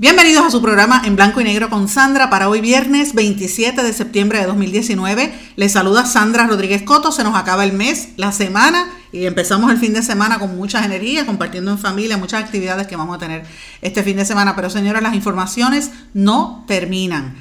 [0.00, 3.92] Bienvenidos a su programa en blanco y negro con Sandra para hoy viernes 27 de
[3.92, 5.30] septiembre de 2019.
[5.56, 9.76] Les saluda Sandra Rodríguez Coto, se nos acaba el mes, la semana y empezamos el
[9.76, 13.44] fin de semana con muchas energías, compartiendo en familia muchas actividades que vamos a tener
[13.82, 14.56] este fin de semana.
[14.56, 17.36] Pero señoras, las informaciones no terminan.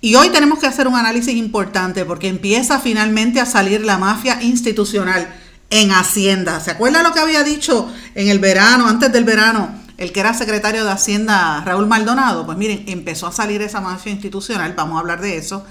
[0.00, 4.40] Y hoy tenemos que hacer un análisis importante porque empieza finalmente a salir la mafia
[4.40, 5.34] institucional
[5.68, 6.60] en Hacienda.
[6.60, 9.82] ¿Se acuerda lo que había dicho en el verano, antes del verano?
[9.96, 14.12] El que era secretario de Hacienda, Raúl Maldonado, pues miren, empezó a salir esa mafia
[14.12, 15.64] institucional, vamos a hablar de eso.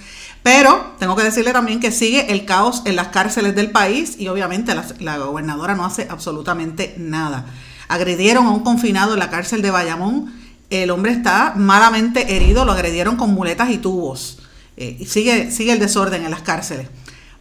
[0.44, 4.28] Pero tengo que decirle también que sigue el caos en las cárceles del país y
[4.28, 7.46] obviamente la, gobernadora no hace absolutamente nada.
[7.88, 10.34] Agredieron a un confinado en la cárcel de Bayamón.
[10.70, 14.40] El hombre está malamente herido, lo agredieron con muletas y tubos.
[14.76, 16.88] Eh, sigue, sigue el desorden en las cárceles.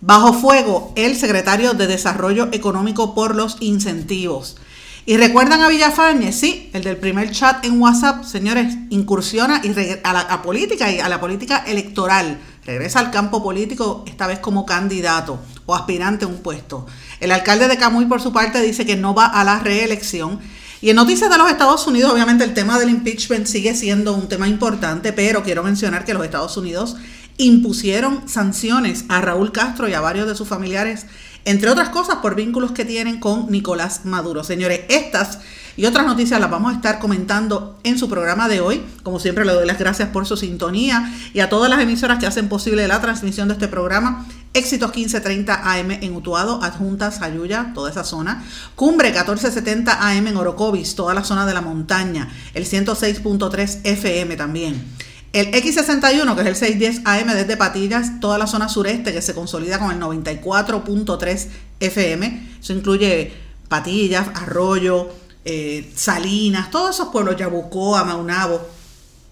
[0.00, 4.56] Bajo fuego, el secretario de Desarrollo Económico por los incentivos.
[5.05, 6.33] ¿Y recuerdan a Villafañe?
[6.33, 9.72] Sí, el del primer chat en WhatsApp, señores, incursiona y
[10.05, 12.39] a la política y a la política electoral.
[12.64, 16.86] Regresa al campo político, esta vez como candidato o aspirante a un puesto.
[17.19, 20.39] El alcalde de Camuy, por su parte, dice que no va a la reelección.
[20.81, 24.28] Y en noticias de los Estados Unidos, obviamente el tema del impeachment sigue siendo un
[24.28, 26.94] tema importante, pero quiero mencionar que los Estados Unidos
[27.39, 31.06] impusieron sanciones a Raúl Castro y a varios de sus familiares
[31.44, 34.44] entre otras cosas por vínculos que tienen con Nicolás Maduro.
[34.44, 35.40] Señores, estas
[35.76, 38.82] y otras noticias las vamos a estar comentando en su programa de hoy.
[39.02, 42.26] Como siempre, le doy las gracias por su sintonía y a todas las emisoras que
[42.26, 44.26] hacen posible la transmisión de este programa.
[44.54, 48.44] Éxitos 1530 AM en Utuado, Adjuntas, Sayuya, toda esa zona.
[48.76, 52.31] Cumbre 1470 AM en Orocovis, toda la zona de la montaña.
[52.52, 54.84] El 106.3 FM también.
[55.32, 59.34] El X61, que es el 610 AM desde Patillas, toda la zona sureste que se
[59.34, 61.48] consolida con el 94.3
[61.81, 62.48] FM.
[62.60, 63.32] Eso incluye
[63.66, 65.09] Patillas, Arroyo,
[65.47, 68.60] eh, Salinas, todos esos pueblos, Yabucoa, Maunabo,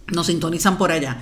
[0.08, 1.18] nos sintonizan por allá.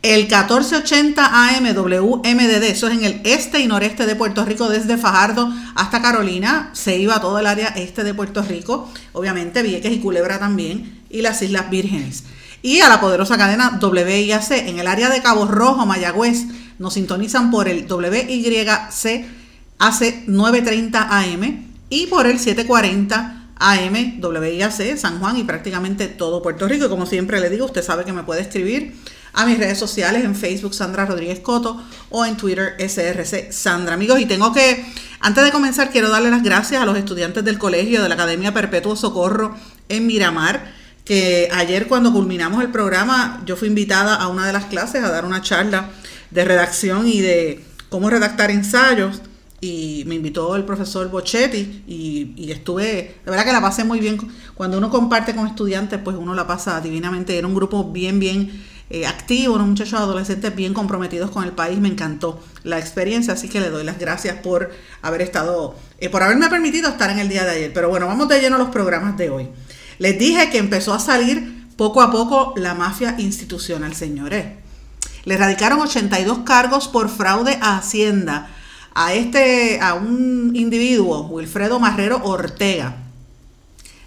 [0.00, 4.96] El 1480 AM WMDD, eso es en el este y noreste de Puerto Rico, desde
[4.96, 9.92] Fajardo hasta Carolina, se iba a todo el área este de Puerto Rico, obviamente Vieques
[9.92, 12.24] y Culebra también, y las Islas Vírgenes
[12.62, 14.50] y a la poderosa cadena WIAC.
[14.52, 16.44] En el área de Cabo Rojo, Mayagüez,
[16.78, 19.26] nos sintonizan por el WYC
[19.78, 26.68] AC 930 AM y por el 740 AM WIAC San Juan y prácticamente todo Puerto
[26.68, 26.86] Rico.
[26.86, 28.94] Y como siempre le digo, usted sabe que me puede escribir
[29.34, 33.94] a mis redes sociales en Facebook Sandra Rodríguez Coto o en Twitter SRC Sandra.
[33.94, 34.84] Amigos, y tengo que,
[35.20, 38.52] antes de comenzar, quiero darle las gracias a los estudiantes del colegio de la Academia
[38.52, 39.56] Perpetuo Socorro
[39.88, 44.66] en Miramar que ayer cuando culminamos el programa yo fui invitada a una de las
[44.66, 45.90] clases a dar una charla
[46.30, 49.20] de redacción y de cómo redactar ensayos
[49.62, 52.84] y me invitó el profesor Bochetti y, estuve,
[53.24, 54.18] de verdad que la pasé muy bien.
[54.54, 57.38] Cuando uno comparte con estudiantes, pues uno la pasa divinamente.
[57.38, 58.50] Era un grupo bien, bien
[58.90, 61.78] eh, activo, unos muchachos adolescentes bien comprometidos con el país.
[61.78, 66.24] Me encantó la experiencia, así que le doy las gracias por haber estado, eh, por
[66.24, 67.72] haberme permitido estar en el día de ayer.
[67.72, 69.48] Pero bueno, vamos de lleno a los programas de hoy.
[70.02, 74.46] Les dije que empezó a salir poco a poco la mafia institucional, señores.
[75.22, 78.50] Le radicaron 82 cargos por fraude a Hacienda
[78.96, 82.96] a este a un individuo, Wilfredo Marrero Ortega.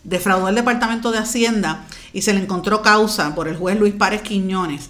[0.04, 4.22] Defraudó el Departamento de Hacienda y se le encontró causa por el juez Luis Párez
[4.22, 4.90] Quiñones.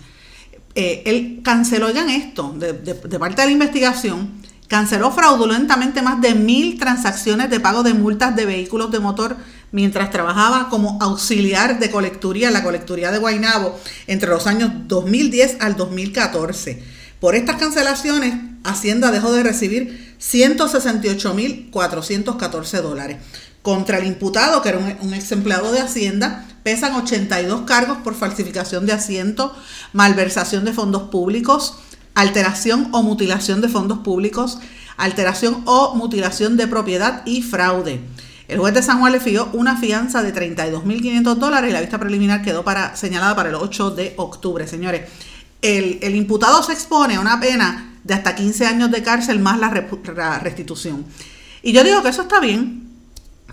[0.74, 6.80] Eh, él canceló, ya esto, de parte de la investigación, canceló fraudulentamente más de mil
[6.80, 9.38] transacciones de pago de multas de vehículos de motor
[9.76, 13.78] mientras trabajaba como auxiliar de colecturía en la colecturía de Guaynabo
[14.08, 16.82] entre los años 2010 al 2014.
[17.20, 23.18] Por estas cancelaciones, Hacienda dejó de recibir 168.414 dólares.
[23.62, 28.86] Contra el imputado, que era un, ex empleado de Hacienda, pesan 82 cargos por falsificación
[28.86, 29.54] de asiento,
[29.92, 31.80] malversación de fondos públicos,
[32.14, 34.58] alteración o mutilación de fondos públicos,
[34.96, 38.00] alteración o mutilación de propiedad y fraude.
[38.48, 42.00] El juez de San Juan le fijó una fianza de 32.500 dólares y la vista
[42.00, 44.68] preliminar quedó para, señalada para el 8 de octubre.
[44.68, 45.10] Señores,
[45.62, 50.40] el, imputado se expone a una pena de hasta 15 años de cárcel más la,
[50.40, 51.06] restitución.
[51.64, 52.84] Y yo digo que eso está bien,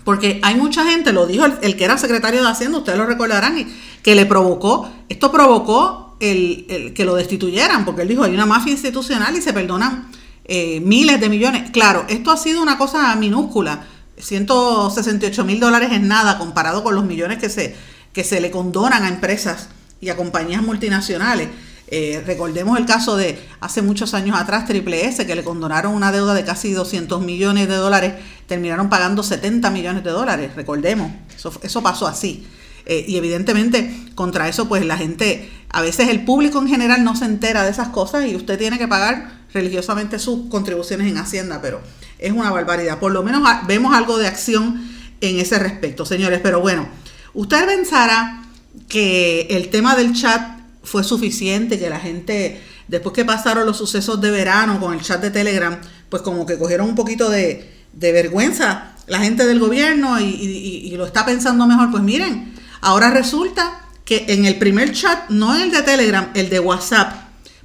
[0.03, 3.55] Porque hay mucha gente, lo dijo el, que era secretario de Hacienda, ustedes lo recordarán,
[4.03, 8.73] que le provocó, esto provocó el, que lo destituyeran, porque él dijo, hay una mafia
[8.73, 10.09] institucional y se perdonan
[10.45, 11.71] eh, miles de millones.
[11.71, 13.87] Claro, esto ha sido una cosa minúscula,
[14.17, 17.75] 168 mil dólares es nada comparado con los millones que se,
[18.13, 19.69] que se le condonan a empresas
[19.99, 21.49] y a compañías multinacionales.
[21.87, 26.11] Eh, recordemos el caso de hace muchos años atrás, Triple S, que le condonaron una
[26.11, 28.13] deuda de casi 200 millones de dólares,
[28.47, 32.47] terminaron pagando 70 millones de dólares, recordemos, eso, eso pasó así.
[32.85, 37.15] Eh, y evidentemente contra eso pues la gente, a veces el público en general no
[37.15, 41.61] se entera de esas cosas y usted tiene que pagar religiosamente sus contribuciones en Hacienda,
[41.61, 41.81] pero
[42.19, 42.99] es una barbaridad.
[42.99, 44.89] Por lo menos vemos algo de acción
[45.21, 46.39] en ese respecto, señores.
[46.41, 46.87] Pero bueno,
[47.33, 48.43] usted pensará
[48.87, 54.19] que el tema del chat fue suficiente, que la gente, después que pasaron los sucesos
[54.19, 55.79] de verano con el chat de Telegram,
[56.09, 61.05] pues como que cogieron un poquito de, vergüenza la gente del gobierno y, y, lo
[61.05, 61.91] está pensando mejor.
[61.91, 66.59] Pues miren, ahora resulta que en el primer chat, no el de Telegram, el de
[66.59, 67.13] WhatsApp,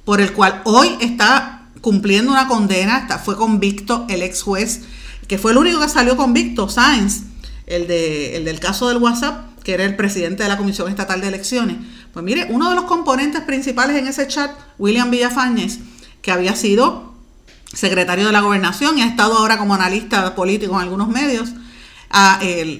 [0.05, 4.81] por el cual hoy está cumpliendo una condena, fue convicto el ex juez,
[5.27, 7.23] que fue el único que salió convicto, Sáenz,
[7.67, 11.21] el, de, el del caso del WhatsApp, que era el presidente de la Comisión Estatal
[11.21, 11.77] de Elecciones.
[12.13, 15.79] Pues mire, uno de los componentes principales en ese chat, William Villafañez,
[16.21, 17.13] que había sido
[17.73, 21.49] secretario de la gobernación y ha estado ahora como analista político en algunos medios,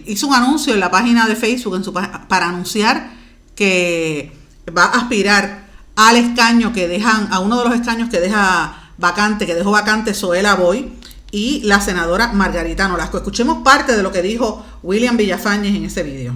[0.07, 3.11] hizo un anuncio en la página de Facebook en su, para anunciar
[3.55, 4.31] que
[4.75, 9.45] va a aspirar al escaño que dejan, a uno de los escaños que deja vacante,
[9.45, 10.93] que dejó vacante Zoela Boy
[11.31, 13.17] y la senadora Margarita Nolasco.
[13.17, 16.33] Escuchemos parte de lo que dijo William Villafañez en ese video.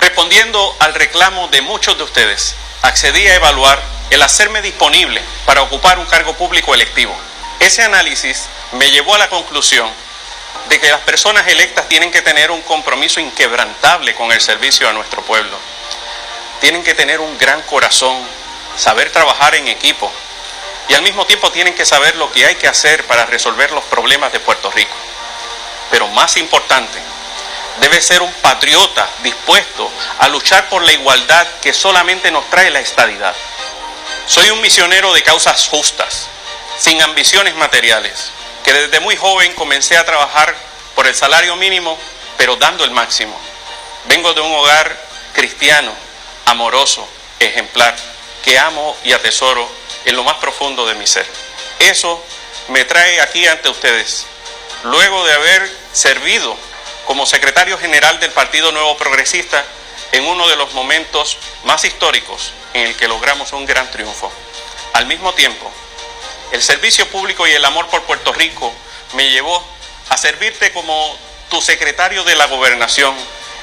[0.00, 5.98] Respondiendo al reclamo de muchos de ustedes, accedí a evaluar el hacerme disponible para ocupar
[5.98, 7.14] un cargo público electivo.
[7.60, 8.46] Ese análisis
[8.78, 9.88] me llevó a la conclusión
[10.68, 14.92] de que las personas electas tienen que tener un compromiso inquebrantable con el servicio a
[14.94, 15.56] nuestro pueblo.
[16.60, 18.16] Tienen que tener un gran corazón,
[18.76, 20.10] saber trabajar en equipo
[20.88, 23.84] y al mismo tiempo tienen que saber lo que hay que hacer para resolver los
[23.84, 24.94] problemas de Puerto Rico.
[25.90, 26.98] Pero más importante,
[27.80, 32.80] debe ser un patriota dispuesto a luchar por la igualdad que solamente nos trae la
[32.80, 33.34] estadidad.
[34.26, 36.28] Soy un misionero de causas justas,
[36.78, 38.30] sin ambiciones materiales,
[38.62, 40.54] que desde muy joven comencé a trabajar
[40.94, 41.98] por el salario mínimo,
[42.36, 43.38] pero dando el máximo.
[44.04, 44.96] Vengo de un hogar
[45.32, 45.92] cristiano,
[46.46, 47.06] amoroso,
[47.38, 47.94] ejemplar,
[48.42, 49.68] que amo y atesoro
[50.04, 51.26] en lo más profundo de mi ser.
[51.78, 52.22] Eso
[52.68, 54.26] me trae aquí ante ustedes,
[54.84, 56.56] luego de haber servido
[57.06, 59.64] como secretario general del Partido Nuevo Progresista
[60.12, 64.32] en uno de los momentos más históricos en el que logramos un gran triunfo.
[64.92, 65.70] Al mismo tiempo,
[66.52, 68.72] el servicio público y el amor por Puerto Rico
[69.14, 69.62] me llevó
[70.08, 71.16] a servirte como
[71.50, 73.14] tu secretario de la gobernación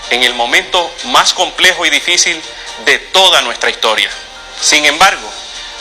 [0.10, 2.42] en el momento más complejo y difícil
[2.86, 4.10] de toda nuestra historia.
[4.60, 5.32] Sin embargo,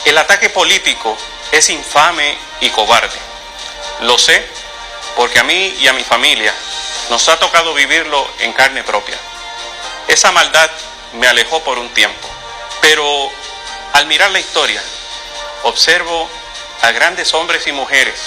[0.05, 1.17] el ataque político
[1.51, 3.17] es infame y cobarde.
[4.01, 4.45] Lo sé
[5.15, 6.53] porque a mí y a mi familia
[7.09, 9.17] nos ha tocado vivirlo en carne propia.
[10.07, 10.69] Esa maldad
[11.13, 12.27] me alejó por un tiempo,
[12.81, 13.29] pero
[13.93, 14.81] al mirar la historia,
[15.63, 16.29] observo
[16.81, 18.19] a grandes hombres y mujeres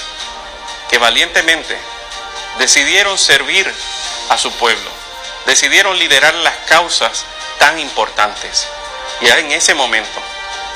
[0.88, 1.76] que valientemente
[2.58, 3.72] decidieron servir
[4.28, 4.90] a su pueblo,
[5.46, 7.24] decidieron liderar las causas
[7.58, 8.68] tan importantes.
[9.20, 10.20] Y en ese momento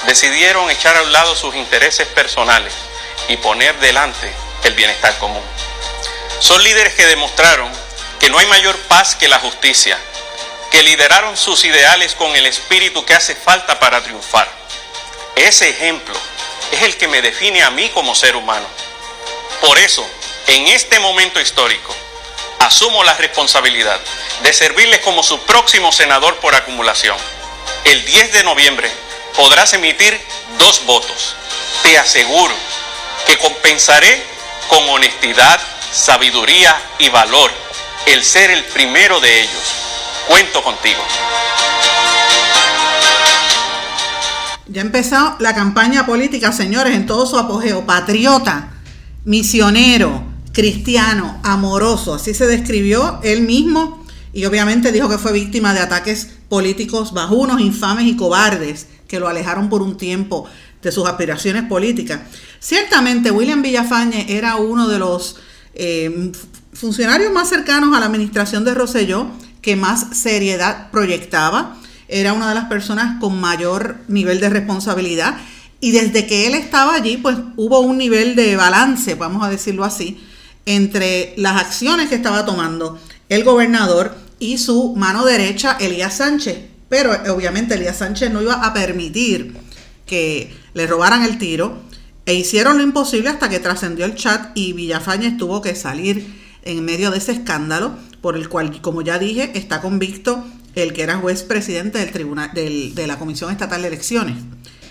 [0.06, 2.72] decidieron echar a un lado sus intereses personales
[3.28, 4.32] y poner delante
[4.64, 5.42] el bienestar común.
[6.40, 7.70] Son líderes que demostraron
[8.20, 9.98] que no hay mayor paz que la justicia,
[10.70, 14.48] que lideraron sus ideales con el espíritu que hace falta para triunfar.
[15.36, 16.14] Ese ejemplo
[16.72, 18.66] es el que me define a mí como ser humano.
[19.60, 20.08] Por eso,
[20.46, 21.94] en este momento histórico,
[22.60, 24.00] asumo la responsabilidad
[24.42, 27.16] de servirles como su próximo senador por acumulación.
[27.84, 28.90] El 10 de noviembre
[29.36, 30.18] podrás emitir
[30.58, 31.36] dos votos.
[31.82, 32.54] Te aseguro
[33.26, 34.22] que compensaré
[34.68, 35.60] con honestidad,
[35.92, 37.50] sabiduría y valor
[38.06, 39.74] el ser el primero de ellos.
[40.28, 41.00] Cuento contigo.
[44.68, 47.86] Ya empezó la campaña política, señores, en todo su apogeo.
[47.86, 48.70] Patriota,
[49.24, 52.14] misionero, cristiano, amoroso.
[52.14, 57.60] Así se describió él mismo y obviamente dijo que fue víctima de ataques políticos bajunos,
[57.60, 60.46] infames y cobardes que lo alejaron por un tiempo
[60.82, 62.20] de sus aspiraciones políticas.
[62.60, 65.36] Ciertamente, William Villafañe era uno de los
[65.74, 66.30] eh,
[66.72, 69.28] funcionarios más cercanos a la administración de Roselló
[69.62, 71.76] que más seriedad proyectaba.
[72.06, 75.36] Era una de las personas con mayor nivel de responsabilidad.
[75.80, 79.84] Y desde que él estaba allí, pues hubo un nivel de balance, vamos a decirlo
[79.84, 80.20] así,
[80.66, 82.98] entre las acciones que estaba tomando
[83.28, 86.67] el gobernador y su mano derecha, Elías Sánchez.
[86.88, 89.54] Pero obviamente Elías Sánchez no iba a permitir
[90.06, 91.78] que le robaran el tiro
[92.24, 96.84] e hicieron lo imposible hasta que trascendió el chat y Villafañez tuvo que salir en
[96.84, 101.18] medio de ese escándalo por el cual, como ya dije, está convicto el que era
[101.18, 104.36] juez presidente del tribunal de la Comisión Estatal de Elecciones.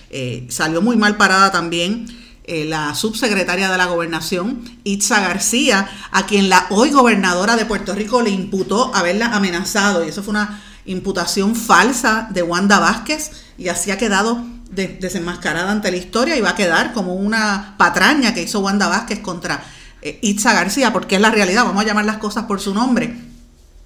[0.09, 2.07] Eh, salió muy mal parada también
[2.45, 7.93] eh, la subsecretaria de la gobernación, Itza García, a quien la hoy gobernadora de Puerto
[7.93, 10.05] Rico le imputó haberla amenazado.
[10.05, 15.91] Y eso fue una imputación falsa de Wanda Vázquez y así ha quedado desenmascarada ante
[15.91, 19.63] la historia y va a quedar como una patraña que hizo Wanda Vázquez contra
[20.01, 23.17] eh, Itza García, porque es la realidad, vamos a llamar las cosas por su nombre.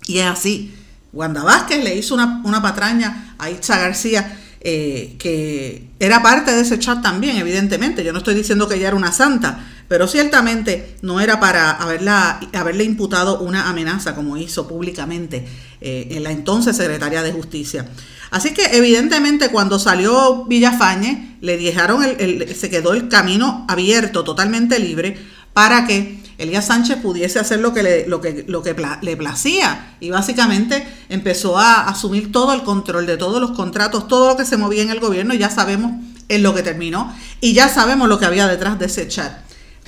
[0.08, 0.76] Y es así.
[1.14, 6.62] Wanda Vázquez le hizo una, una patraña a Itza García eh, que era parte de
[6.62, 8.04] ese chat también, evidentemente.
[8.04, 12.40] Yo no estoy diciendo que ella era una santa, pero ciertamente no era para haberla,
[12.54, 15.48] haberle imputado una amenaza como hizo públicamente
[15.82, 17.90] eh, en la entonces secretaria de Justicia.
[18.30, 24.78] Así que evidentemente cuando salió Villafañe, le dejaron el, se quedó el camino abierto, totalmente
[24.78, 25.18] libre,
[25.54, 32.32] para que Elías Sánchez pudiese hacer lo que le, placía y básicamente empezó a asumir
[32.32, 35.36] todo el control de todos los contratos, todo lo que se movía en el gobierno
[35.36, 35.92] ya sabemos
[36.30, 39.34] en lo que terminó y ya sabemos lo que había detrás de ese chat.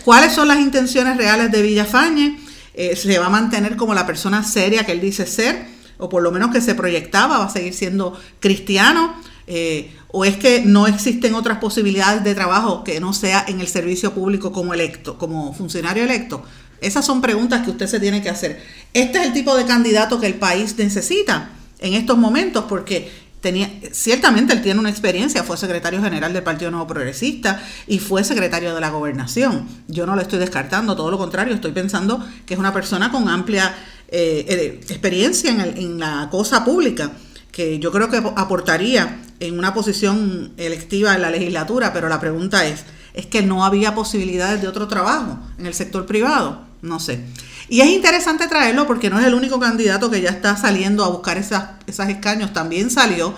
[0.05, 2.37] ¿Cuáles son las intenciones reales de Villafañe?
[2.75, 5.65] Eh, ¿Se va a mantener como la persona seria que él dice ser?
[5.97, 9.15] O por lo menos que se proyectaba, va a seguir siendo cristiano.
[9.47, 13.67] Eh, ¿O es que no existen otras posibilidades de trabajo que no sea en el
[13.67, 16.43] servicio público como electo, como funcionario electo?
[16.81, 18.61] Esas son preguntas que usted se tiene que hacer.
[18.93, 23.09] Este es el tipo de candidato que el país necesita en estos momentos porque
[23.41, 28.23] tenía, ciertamente él tiene una experiencia, fue secretario general del Partido Nuevo Progresista y fue
[28.23, 29.67] secretario de la gobernación.
[29.87, 33.27] Yo no lo estoy descartando, todo lo contrario, estoy pensando que es una persona con
[33.27, 33.75] amplia
[34.07, 37.11] eh, eh, experiencia en, en la cosa pública
[37.51, 42.65] que yo creo que aportaría en una posición electiva en la legislatura, pero la pregunta
[42.65, 42.83] es,
[43.13, 46.61] ¿es que no había posibilidades de otro trabajo en el sector privado?
[46.81, 47.23] No sé.
[47.69, 51.09] Y es interesante traerlo porque no es el único candidato que ya está saliendo a
[51.09, 53.33] buscar esas, esas escaños, también salió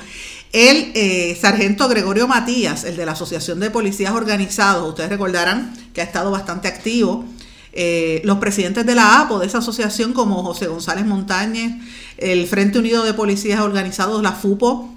[0.52, 6.02] el eh, sargento Gregorio Matías, el de la Asociación de Policías Organizados, ustedes recordarán que
[6.02, 7.26] ha estado bastante activo
[7.74, 11.74] eh, los presidentes de la APO, de esa asociación, como José González Montañez,
[12.18, 14.94] el Frente Unido de Policías Organizados, la FUPO,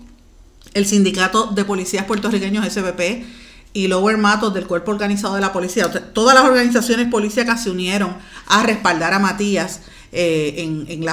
[0.74, 3.24] el Sindicato de Policías Puertorriqueños, SBP,
[3.72, 5.90] y Lower Matos del Cuerpo Organizado de la Policía.
[6.12, 11.04] todas las organizaciones policíacas se unieron a respaldar a Matías eh,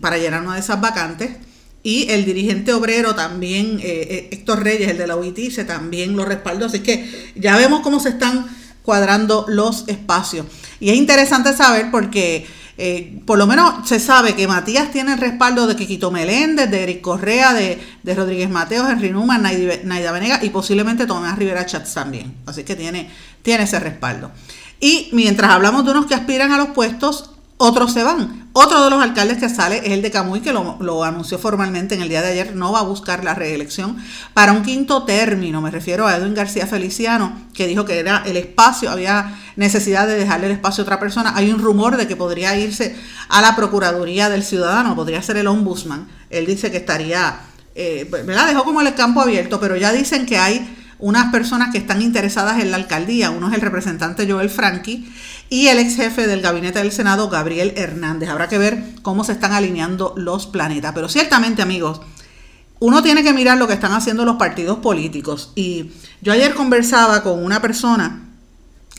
[0.00, 1.30] para llenar una de esas vacantes.
[1.84, 6.66] Y el dirigente obrero también, eh, Héctor Reyes, el de la UIT, también lo respaldó.
[6.66, 8.46] Así que ya vemos cómo se están
[8.82, 10.46] cuadrando los espacios.
[10.78, 12.46] Y es interesante saber porque
[12.78, 16.82] eh, por lo menos se sabe que Matías tiene el respaldo de Quiquito Meléndez, de
[16.82, 17.78] Eric Correa, de,
[18.14, 22.34] Rodríguez Mateos, Henry Numa, Naida Venega y posiblemente Tomás Rivera Chats también.
[22.46, 23.10] Así que tiene,
[23.42, 24.30] tiene ese respaldo.
[24.80, 27.31] Y mientras hablamos de unos que aspiran a los puestos,
[27.62, 28.50] otros se van.
[28.54, 32.02] Otro de los alcaldes que sale es el de Camuy, que lo, anunció formalmente en
[32.02, 33.96] el día de ayer, no va a buscar la reelección
[34.34, 35.60] para un quinto término.
[35.60, 40.16] Me refiero a Edwin García Feliciano, que dijo que era el espacio, había necesidad de
[40.16, 41.34] dejarle el espacio a otra persona.
[41.36, 42.96] Hay un rumor de que podría irse
[43.28, 46.08] a la Procuraduría del Ciudadano, podría ser el ombudsman.
[46.28, 47.42] Él dice que estaría,
[47.76, 48.48] eh, ¿verdad?
[48.48, 52.60] Dejó como el campo abierto, pero ya dicen que hay unas personas que están interesadas
[52.60, 53.30] en la alcaldía.
[53.30, 55.12] Uno es el representante Joel Franqui
[55.52, 58.30] y el ex jefe del gabinete del Senado, Gabriel Hernández.
[58.30, 60.92] Habrá que ver cómo se están alineando los planetas.
[60.94, 62.00] Pero ciertamente, amigos,
[62.78, 65.52] uno tiene que mirar lo que están haciendo los partidos políticos.
[65.54, 65.90] Y
[66.22, 68.30] yo ayer conversaba con una persona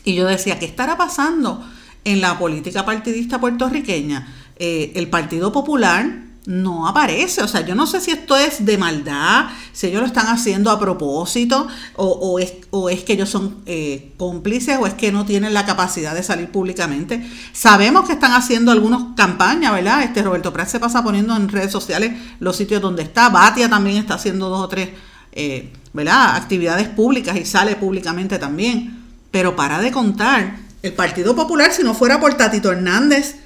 [0.04, 1.68] y yo decía, ¿qué estará pasando
[2.04, 4.32] en la política partidista puertorriqueña?
[4.54, 7.42] Eh, el Partido Popular no aparece.
[7.42, 10.70] O sea, yo no sé si esto es de maldad, si ellos lo están haciendo
[10.70, 15.24] a propósito, o, es, o es, que ellos son eh, cómplices, o es que no
[15.24, 17.26] tienen la capacidad de salir públicamente.
[17.52, 20.02] Sabemos que están haciendo algunas campañas, ¿verdad?
[20.02, 23.28] Este Roberto Prat se pasa poniendo en redes sociales los sitios donde está.
[23.30, 24.90] Batia también está haciendo dos o tres,
[25.32, 26.36] eh, ¿verdad?
[26.36, 29.02] Actividades públicas y sale públicamente también.
[29.30, 33.36] Pero para de contar, el Partido Popular, si no fuera por Tatito Hernández,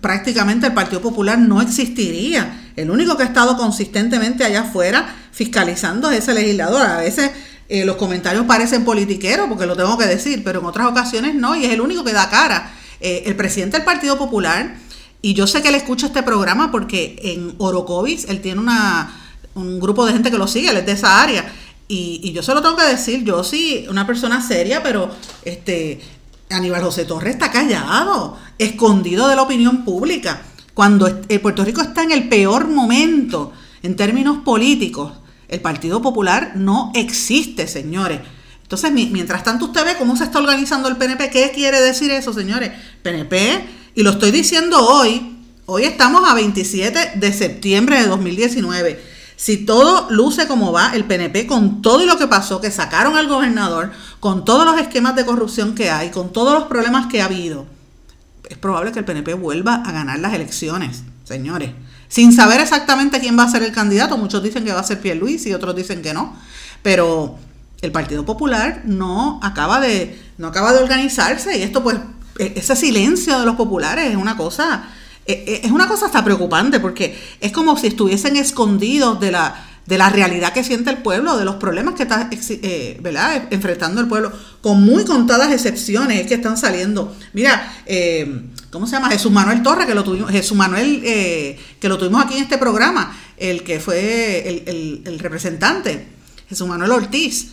[0.00, 2.70] prácticamente el Partido Popular no existiría.
[2.76, 6.82] El único que ha estado consistentemente allá afuera fiscalizando es ese legislador.
[6.82, 7.30] A veces
[7.68, 11.56] eh, los comentarios parecen politiqueros, porque lo tengo que decir, pero en otras ocasiones no,
[11.56, 12.72] y es el único que da cara.
[13.00, 14.76] Eh, el presidente del Partido Popular,
[15.22, 19.12] y yo sé que él escucha este programa porque en Orocovis él tiene una,
[19.54, 21.52] un grupo de gente que lo sigue, él es de esa área.
[21.88, 25.10] Y, y yo se lo tengo que decir, yo sí, una persona seria, pero
[25.44, 26.00] este
[26.50, 30.42] Aníbal José Torres está callado, escondido de la opinión pública.
[30.74, 33.52] Cuando Puerto Rico está en el peor momento
[33.82, 35.12] en términos políticos,
[35.48, 38.20] el Partido Popular no existe, señores.
[38.62, 42.32] Entonces, mientras tanto usted ve cómo se está organizando el PNP, ¿qué quiere decir eso,
[42.32, 42.70] señores?
[43.02, 43.64] PNP,
[43.94, 49.09] y lo estoy diciendo hoy, hoy estamos a 27 de septiembre de 2019.
[49.40, 53.26] Si todo luce como va, el PNP con todo lo que pasó, que sacaron al
[53.26, 57.24] gobernador, con todos los esquemas de corrupción que hay, con todos los problemas que ha
[57.24, 57.64] habido,
[58.50, 61.70] es probable que el PNP vuelva a ganar las elecciones, señores.
[62.08, 65.00] Sin saber exactamente quién va a ser el candidato, muchos dicen que va a ser
[65.16, 66.36] Luis y otros dicen que no,
[66.82, 67.38] pero
[67.80, 71.96] el Partido Popular no acaba de, no acaba de organizarse y esto pues,
[72.38, 74.84] e, ese silencio de los populares es una cosa,
[75.64, 80.08] es una cosa hasta preocupante porque es como si estuviesen escondidos de la, de la
[80.08, 83.48] realidad que siente el pueblo, de los problemas que está eh, ¿verdad?
[83.50, 87.14] enfrentando el pueblo, con muy contadas excepciones que están saliendo.
[87.32, 89.10] Mira, eh, ¿cómo se llama?
[89.10, 92.56] Jesús Manuel Torres, que lo tuvimos, Jesús Manuel, eh, que lo tuvimos aquí en este
[92.58, 96.06] programa, el que fue el, el, el representante,
[96.48, 97.52] Jesús Manuel Ortiz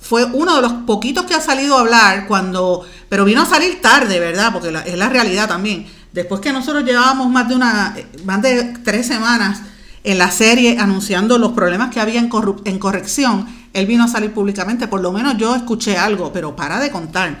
[0.00, 3.80] fue uno de los poquitos que ha salido a hablar cuando, pero vino a salir
[3.80, 4.52] tarde, ¿verdad?
[4.52, 5.86] Porque es la realidad también.
[6.12, 9.62] Después que nosotros llevábamos más de una, más de tres semanas
[10.04, 12.30] en la serie anunciando los problemas que había en,
[12.64, 14.88] en corrección, él vino a salir públicamente.
[14.88, 17.38] Por lo menos yo escuché algo, pero para de contar.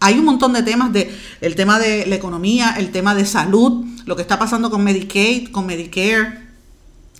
[0.00, 3.84] Hay un montón de temas de el tema de la economía, el tema de salud,
[4.06, 6.47] lo que está pasando con Medicaid, con Medicare,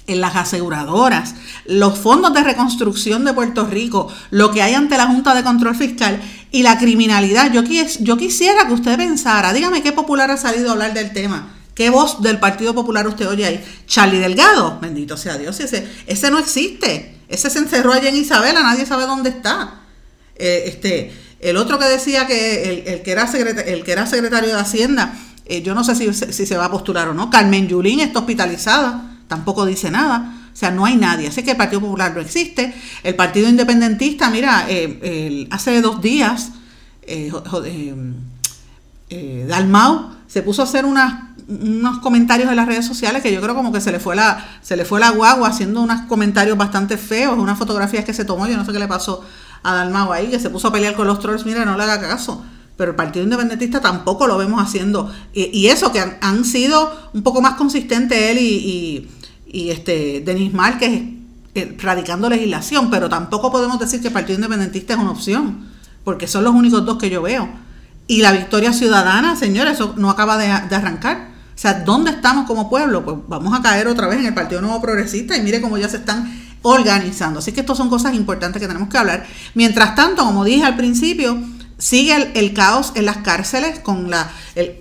[0.09, 1.35] en las aseguradoras,
[1.67, 5.77] los fondos de reconstrucción de Puerto Rico, lo que hay ante la Junta de Control
[5.77, 7.53] Fiscal y la criminalidad.
[7.53, 11.55] Yo, quisiera que usted pensara, dígame qué popular ha salido a hablar del tema.
[11.75, 13.65] ¿Qué voz del Partido Popular usted oye ahí?
[13.87, 17.15] Charlie Delgado, bendito sea Dios, ese, ese no existe.
[17.29, 19.83] Ese se encerró allá en Isabela, nadie sabe dónde está.
[20.37, 25.75] Eh, este, el otro que decía que el, que, era secretario de Hacienda, eh, yo
[25.75, 27.31] no sé si, se va a postular o no.
[27.31, 30.35] Carmen Yulín está hospitalizada tampoco dice nada.
[30.53, 31.29] O sea, no hay nadie.
[31.29, 32.75] Así que el Partido Popular no existe.
[33.05, 36.51] El Partido Independentista, mira, eh, hace dos días,
[37.03, 37.31] eh,
[39.11, 43.55] eh, Dalmau se puso a hacer unos comentarios en las redes sociales que yo creo
[43.55, 46.99] como que se le fue la, se le fue la guagua haciendo unos comentarios bastante
[46.99, 49.25] feos, unas fotografías que se tomó, yo no sé qué le pasó
[49.63, 52.01] a Dalmau ahí, que se puso a pelear con los trolls, mira, no le haga
[52.01, 52.45] caso
[52.77, 55.13] pero el Partido Independentista tampoco lo vemos haciendo.
[55.35, 59.09] Y, eso, que han, sido un poco más consistentes él y
[59.53, 61.03] este Denis Márquez
[61.55, 65.67] eh, radicando legislación, pero tampoco podemos decir que el Partido Independentista es una opción,
[66.05, 67.49] porque son los únicos dos que yo veo.
[68.07, 71.29] Y la victoria ciudadana, señores, eso no acaba de, arrancar.
[71.55, 73.05] O sea, ¿dónde estamos como pueblo?
[73.05, 75.89] Pues vamos a caer otra vez en el Partido Nuevo Progresista y mire cómo ya
[75.89, 76.33] se están
[76.63, 77.41] organizando.
[77.41, 79.27] Así que estas son cosas importantes que tenemos que hablar.
[79.55, 81.39] Mientras tanto, como dije al principio,
[81.79, 84.31] sigue el, caos en las cárceles, con la,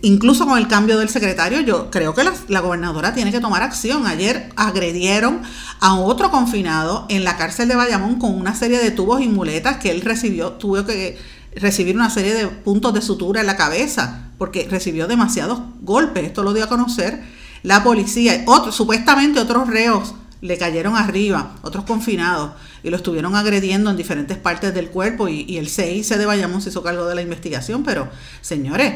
[0.02, 1.62] incluso con el cambio del secretario.
[1.62, 4.08] Yo creo que la, gobernadora tiene que tomar acción.
[4.08, 5.42] Ayer agredieron
[5.80, 9.78] a otro confinado en la cárcel de Bayamón con una serie de tubos y muletas
[9.78, 11.18] que él recibió, tuvo que
[11.56, 16.26] recibir una serie de puntos de sutura en la cabeza porque recibió demasiados golpes.
[16.26, 17.24] Esto lo dio a conocer
[17.64, 18.44] la policía.
[18.48, 22.52] Otro, supuestamente otros reos le cayeron arriba, otros confinados
[22.84, 26.70] y lo estuvieron agrediendo en diferentes partes del cuerpo y, el CIC de Bayamón se
[26.70, 28.08] hizo cargo de la investigación, pero
[28.42, 28.94] señores,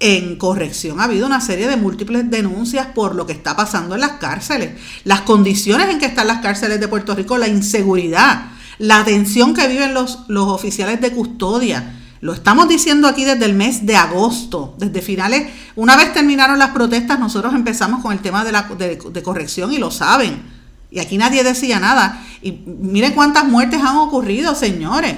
[0.00, 4.00] en corrección ha habido una serie de múltiples denuncias por lo que está pasando en
[4.02, 4.72] las cárceles,
[5.04, 9.68] las condiciones en que están las cárceles de Puerto Rico, la inseguridad, la tensión que
[9.68, 11.98] viven los, los oficiales de custodia.
[12.20, 16.70] Lo estamos diciendo aquí desde el mes de agosto, desde finales, una vez terminaron las
[16.70, 20.61] protestas, nosotros empezamos con el tema de, la, de corrección y lo saben
[20.92, 22.22] y aquí nadie decía nada.
[22.42, 25.14] Y miren cuántas muertes han ocurrido, señores.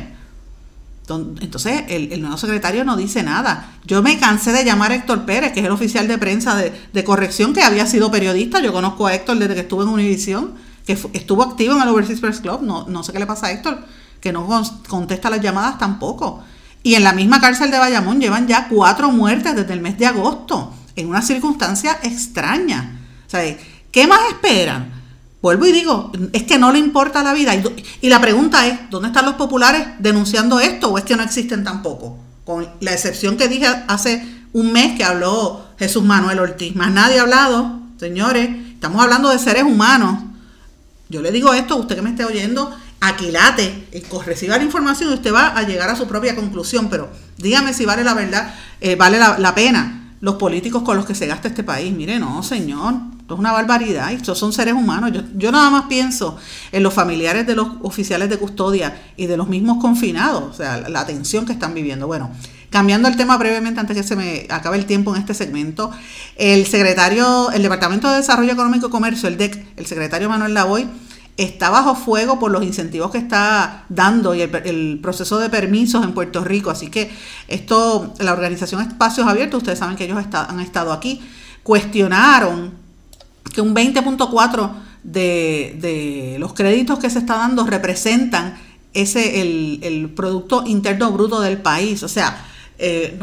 [1.08, 3.72] Entonces, el, nuevo secretario no dice nada.
[3.84, 7.04] Yo me cansé de llamar a Héctor Pérez, que es el oficial de prensa de,
[7.04, 8.60] corrección, que había sido periodista.
[8.60, 10.54] Yo conozco a Héctor desde que estuvo en Univisión,
[10.86, 12.62] que estuvo activo en el Overseas Press Club.
[12.62, 13.84] No, no sé qué le pasa a Héctor,
[14.20, 14.48] que no
[14.88, 16.44] contesta las llamadas tampoco.
[16.84, 20.06] Y en la misma cárcel de Bayamón llevan ya cuatro muertes desde el mes de
[20.06, 23.00] agosto, en una circunstancia extraña.
[23.26, 23.56] O sea,
[23.90, 25.03] ¿qué más esperan?
[25.44, 27.54] Vuelvo y digo, es que no le importa la vida.
[28.00, 31.62] Y, la pregunta es, ¿dónde están los populares denunciando esto o es que no existen
[31.62, 32.16] tampoco?
[32.46, 36.74] Con la excepción que dije hace un mes que habló Jesús Manuel Ortiz.
[36.74, 38.48] Más nadie ha hablado, señores.
[38.72, 40.18] Estamos hablando de seres humanos.
[41.10, 43.86] Yo le digo esto, usted que me esté oyendo, aquilate,
[44.24, 46.88] reciba la información y usted va a llegar a su propia conclusión.
[46.88, 51.14] Pero dígame si vale la verdad, eh, vale la pena los políticos con los que
[51.14, 51.94] se gasta este país.
[51.94, 55.12] Mire, no, señor, esto es una barbaridad, estos son seres humanos.
[55.12, 56.38] Yo, yo nada más pienso
[56.72, 60.88] en los familiares de los oficiales de custodia y de los mismos confinados, o sea,
[60.88, 62.06] la, atención que están viviendo.
[62.06, 62.30] Bueno,
[62.70, 65.92] Cambiando el tema brevemente antes que se me acabe el tiempo en este segmento,
[66.34, 70.88] el secretario, el Departamento de Desarrollo Económico y Comercio, el DEC, el secretario Manuel Lavoy,
[71.36, 76.12] está bajo fuego por los incentivos que está dando y el, proceso de permisos en
[76.12, 76.70] Puerto Rico.
[76.70, 77.10] Así que
[77.48, 81.20] esto, la organización Espacios Abiertos, ustedes saben que ellos han estado aquí,
[81.62, 82.74] cuestionaron
[83.52, 84.70] que un 20.4
[85.02, 88.56] de, de los créditos que se está dando representan
[88.94, 92.02] ese el, el Producto Interno Bruto del país.
[92.04, 92.46] O sea,
[92.78, 93.18] eh,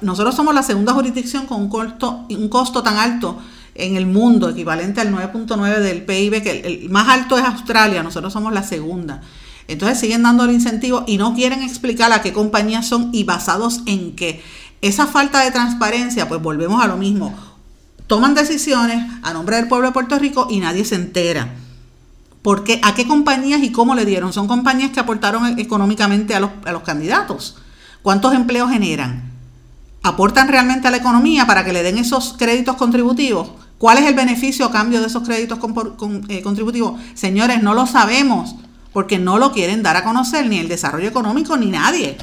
[0.00, 3.38] nosotros somos la segunda jurisdicción con un un costo tan alto
[3.78, 8.32] en el mundo, equivalente al 9.9 del PIB, que el, más alto es Australia, nosotros
[8.32, 9.22] somos la segunda.
[9.68, 13.80] Entonces siguen dando el incentivo y no quieren explicar a qué compañías son y basados
[13.86, 14.42] en qué.
[14.80, 17.34] Esa falta de transparencia, pues volvemos a lo mismo.
[18.06, 21.54] Toman decisiones a nombre del pueblo de Puerto Rico y nadie se entera.
[22.42, 24.32] Porque a qué compañías y cómo le dieron.
[24.32, 27.56] Son compañías que aportaron económicamente a los, a los candidatos.
[28.02, 29.32] ¿Cuántos empleos generan?
[30.04, 33.50] ¿Aportan realmente a la economía para que le den esos créditos contributivos?
[33.78, 35.58] ¿Cuál es el beneficio a cambio de esos créditos
[36.28, 37.00] eh, contributivos?
[37.14, 38.56] Señores, no lo sabemos
[38.92, 42.16] porque no lo quieren dar a conocer ni el desarrollo económico ni nadie.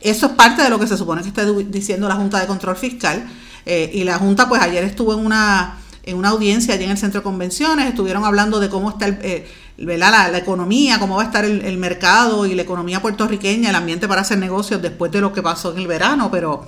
[0.00, 2.76] Eso es parte de lo que se supone que está diciendo la Junta de Control
[2.76, 3.26] Fiscal.
[3.64, 6.98] Eh, y la Junta, pues ayer estuvo en una, en una audiencia allí en el
[6.98, 9.46] Centro de Convenciones, estuvieron hablando de cómo está eh,
[9.78, 14.08] la, la, economía, cómo va a estar el, mercado y la economía puertorriqueña, el ambiente
[14.08, 16.66] para hacer negocios después de lo que pasó en el verano, pero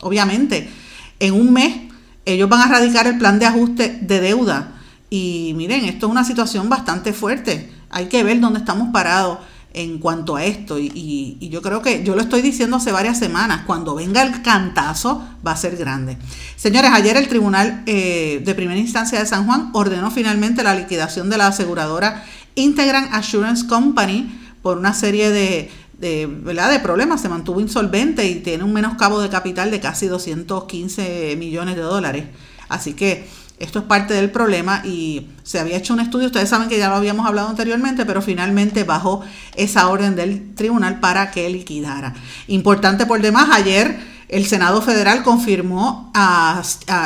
[0.00, 0.70] obviamente
[1.18, 1.91] en un mes
[2.24, 4.74] ellos van a radicar el plan de ajuste de deuda.
[5.10, 7.70] Y miren, esto es una situación bastante fuerte.
[7.90, 9.38] Hay que ver dónde estamos parados
[9.74, 10.78] en cuanto a esto.
[10.78, 13.62] Y, yo creo que yo lo estoy diciendo hace varias semanas.
[13.66, 16.16] Cuando venga el cantazo va a ser grande.
[16.56, 21.28] Señores, ayer el Tribunal eh, de Primera Instancia de San Juan ordenó finalmente la liquidación
[21.30, 25.70] de la aseguradora Integran Assurance Company por una serie de
[26.02, 26.70] de, ¿verdad?
[26.70, 31.76] de problemas, se mantuvo insolvente y tiene un menoscabo de capital de casi 215 millones
[31.76, 32.24] de dólares.
[32.68, 33.28] Así que
[33.60, 36.88] esto es parte del problema y se había hecho un estudio, ustedes saben que ya
[36.88, 39.22] lo habíamos hablado anteriormente, pero finalmente bajó
[39.54, 42.14] esa orden del tribunal para que liquidara.
[42.48, 43.96] Importante por demás, ayer
[44.28, 46.62] el Senado Federal confirmó, a,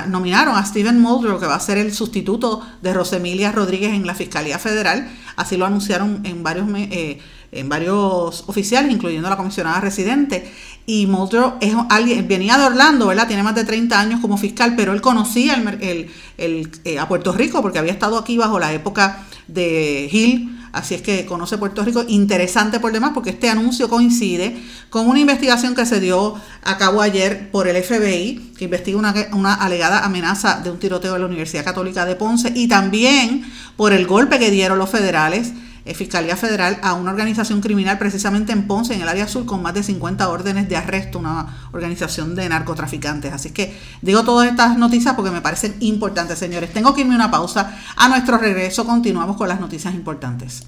[0.08, 4.14] nominaron a Stephen Muldrow, que va a ser el sustituto de Rosemilia Rodríguez en la
[4.14, 5.10] Fiscalía Federal.
[5.36, 7.20] Así lo anunciaron en varios eh,
[7.58, 10.52] en varios oficiales, incluyendo la comisionada residente.
[10.86, 13.26] Y Muldrow es alguien, venía de Orlando, ¿verdad?
[13.26, 17.80] Tiene más de 30 años como fiscal, pero él conocía eh, a Puerto Rico porque
[17.80, 20.52] había estado aquí bajo la época de Hill.
[20.72, 22.04] Así es que conoce Puerto Rico.
[22.06, 27.00] Interesante por demás porque este anuncio coincide con una investigación que se dio a cabo
[27.00, 31.26] ayer por el FBI, que investiga una, una alegada amenaza de un tiroteo en la
[31.26, 35.52] Universidad Católica de Ponce y también por el golpe que dieron los federales
[35.94, 39.74] Fiscalía Federal a una organización criminal precisamente en Ponce, en el área sur, con más
[39.74, 43.32] de 50 órdenes de arresto, una organización de narcotraficantes.
[43.32, 46.72] Así que digo todas estas noticias porque me parecen importantes, señores.
[46.72, 47.78] Tengo que irme una pausa.
[47.96, 50.64] A nuestro regreso continuamos con las noticias importantes.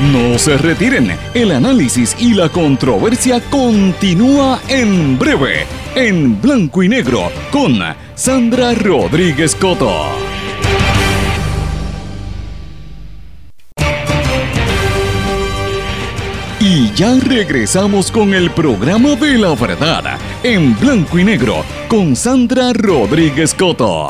[0.00, 7.32] No se retiren, el análisis y la controversia continúa en breve, en blanco y negro,
[7.50, 7.80] con
[8.14, 10.27] Sandra Rodríguez Coto.
[16.98, 23.54] Ya regresamos con el programa de la verdad, en blanco y negro, con Sandra Rodríguez
[23.54, 24.08] Coto.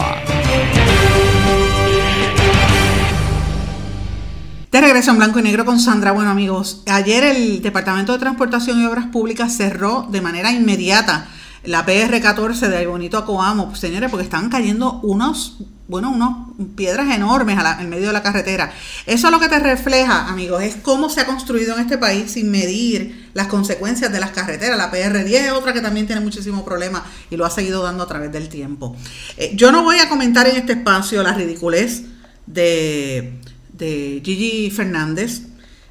[4.73, 6.13] De regreso en blanco y negro con Sandra.
[6.13, 11.27] Bueno amigos, ayer el Departamento de Transportación y Obras Públicas cerró de manera inmediata
[11.65, 17.89] la PR14 de Bonito Coamo, señores, porque están cayendo unos bueno, unas piedras enormes en
[17.89, 18.71] medio de la carretera.
[19.07, 22.33] Eso es lo que te refleja, amigos, es cómo se ha construido en este país
[22.33, 24.77] sin medir las consecuencias de las carreteras.
[24.77, 28.07] La PR10 es otra que también tiene muchísimos problemas y lo ha seguido dando a
[28.07, 28.95] través del tiempo.
[29.39, 32.03] Eh, yo no voy a comentar en este espacio la ridiculez
[32.47, 33.41] de,
[33.73, 35.41] de Gigi Fernández.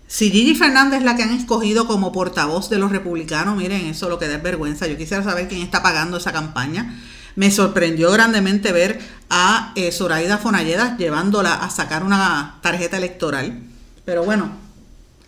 [0.08, 4.08] Si Gigi Fernández es la que han escogido como portavoz de los republicanos, miren, eso
[4.08, 4.88] lo que da vergüenza.
[4.88, 6.98] Yo quisiera saber quién está pagando esa campaña.
[7.36, 13.60] Me sorprendió grandemente ver a eh, Zoraida Fonalleda llevándola a sacar una tarjeta electoral.
[14.06, 14.50] Pero bueno,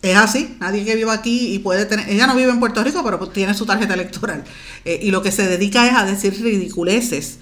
[0.00, 0.56] es así.
[0.60, 2.08] Nadie que viva aquí y puede tener.
[2.08, 4.44] Ella no vive en Puerto Rico, pero tiene su tarjeta electoral.
[4.86, 7.38] Eh, y lo que se dedica es a decir ridiculeces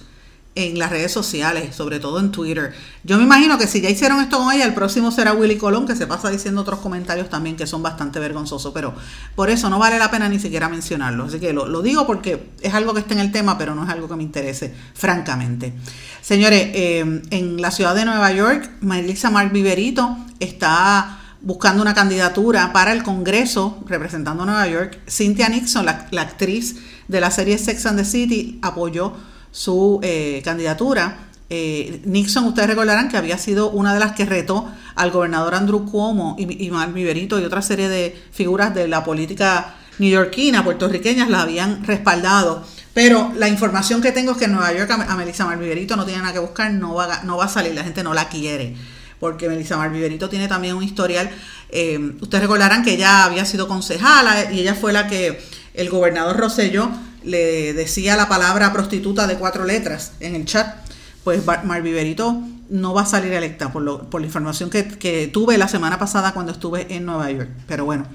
[0.55, 2.73] en las redes sociales, sobre todo en Twitter.
[3.03, 5.87] Yo me imagino que si ya hicieron esto con ella, el próximo será Willy Colón,
[5.87, 8.93] que se pasa diciendo otros comentarios también que son bastante vergonzosos, pero
[9.35, 11.25] por eso no vale la pena ni siquiera mencionarlo.
[11.25, 13.89] Así que lo, digo porque es algo que está en el tema, pero no es
[13.89, 15.73] algo que me interese, francamente.
[16.21, 22.73] Señores, eh, en la ciudad de Nueva York, Melissa Mark Viverito está buscando una candidatura
[22.73, 24.99] para el Congreso representando a Nueva York.
[25.07, 29.13] Cynthia Nixon, la, actriz de la serie Sex and the City, apoyó
[29.51, 31.29] su eh, candidatura.
[31.49, 35.89] Eh, Nixon, ustedes recordarán que había sido una de las que retó al gobernador Andrew
[35.89, 41.83] Cuomo y, y y otra serie de figuras de la política neoyorquina, puertorriqueñas, la habían
[41.83, 42.63] respaldado.
[42.93, 46.21] Pero la información que tengo es que en Nueva York a Melissa Marviverito no tiene
[46.21, 48.75] nada que buscar, no va, no va a salir, la gente no la quiere
[49.19, 51.29] porque Melissa Marviverito tiene también un historial.
[51.69, 55.41] Eh, ustedes recordarán que ella había sido concejala y ella fue la que
[55.73, 56.89] el gobernador Rosselló
[57.23, 60.75] le decía la palabra prostituta de cuatro letras en el chat.
[61.23, 65.67] Pues Marviverito no va a salir electa por, por la información que, que tuve la
[65.67, 67.49] semana pasada cuando estuve en Nueva York.
[67.67, 68.05] Pero bueno,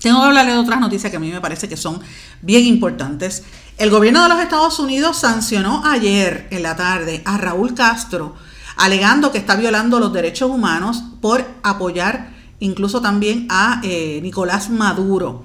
[0.00, 2.00] tengo que hablarle de otras noticias que a mí me parece que son
[2.42, 3.44] bien importantes.
[3.78, 8.36] El gobierno de los Estados Unidos sancionó ayer en la tarde a Raúl Castro
[8.78, 15.44] alegando que está violando los derechos humanos por apoyar incluso también a eh, Nicolás Maduro.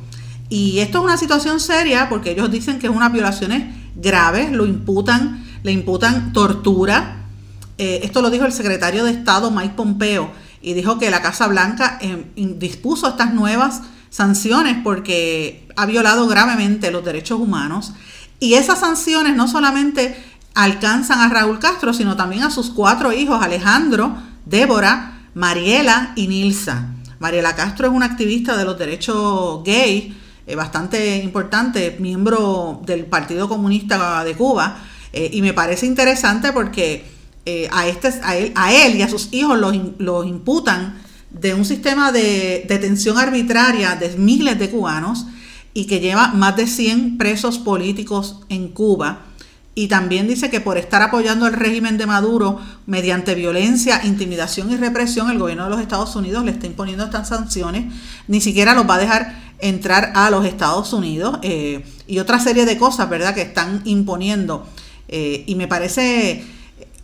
[0.53, 4.67] Y esto es una situación seria porque ellos dicen que es unas violaciones graves, lo
[4.67, 7.23] imputan, le imputan tortura.
[7.79, 11.47] Eh, esto lo dijo el secretario de Estado Mike Pompeo y dijo que la Casa
[11.47, 17.93] Blanca eh, dispuso estas nuevas sanciones porque ha violado gravemente los derechos humanos.
[18.39, 23.43] Y esas sanciones no solamente alcanzan a Raúl Castro, sino también a sus cuatro hijos,
[23.43, 26.89] Alejandro, Débora, Mariela y Nilsa.
[27.17, 33.47] Mariela Castro es una activista de los derechos gay, eh, bastante importante, miembro del Partido
[33.47, 34.77] Comunista de Cuba,
[35.13, 37.05] eh, y me parece interesante porque
[37.45, 41.53] eh, a, este, a, él, a él y a sus hijos los, los imputan de
[41.53, 45.25] un sistema de detención arbitraria de miles de cubanos
[45.73, 49.25] y que lleva más de 100 presos políticos en Cuba.
[49.75, 54.77] Y también dice que por estar apoyando el régimen de Maduro mediante violencia, intimidación y
[54.77, 57.91] represión, el gobierno de los Estados Unidos le está imponiendo estas sanciones,
[58.27, 62.65] ni siquiera los va a dejar entrar a los Estados Unidos eh, y otra serie
[62.65, 64.67] de cosas, ¿verdad?, que están imponiendo.
[65.07, 66.43] Eh, y me parece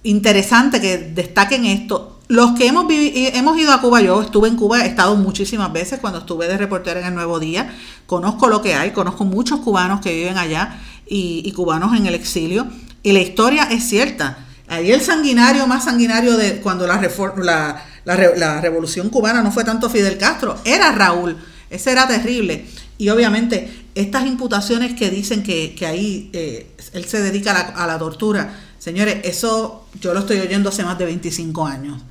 [0.03, 2.19] interesante que destaquen esto.
[2.27, 5.99] Los que hemos, hemos ido a Cuba, yo estuve en Cuba, he estado muchísimas veces
[5.99, 9.99] cuando estuve de reportero en el Nuevo Día, conozco lo que hay, conozco muchos cubanos
[9.99, 12.67] que viven allá y, cubanos en el exilio.
[13.01, 14.45] Y la historia es cierta.
[14.67, 17.01] Ahí el sanguinario más sanguinario de cuando la,
[17.37, 21.35] la, la, revolución cubana no fue tanto Fidel Castro, era Raúl.
[21.69, 22.65] Ese era terrible.
[22.97, 28.53] Y obviamente estas imputaciones que dicen que, ahí eh, él se dedica a la, tortura,
[28.77, 32.01] señores, eso yo lo estoy oyendo hace más de 25 años.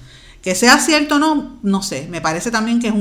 [0.43, 2.07] Que sea cierto o no, no sé.
[2.09, 2.95] Me parece también que es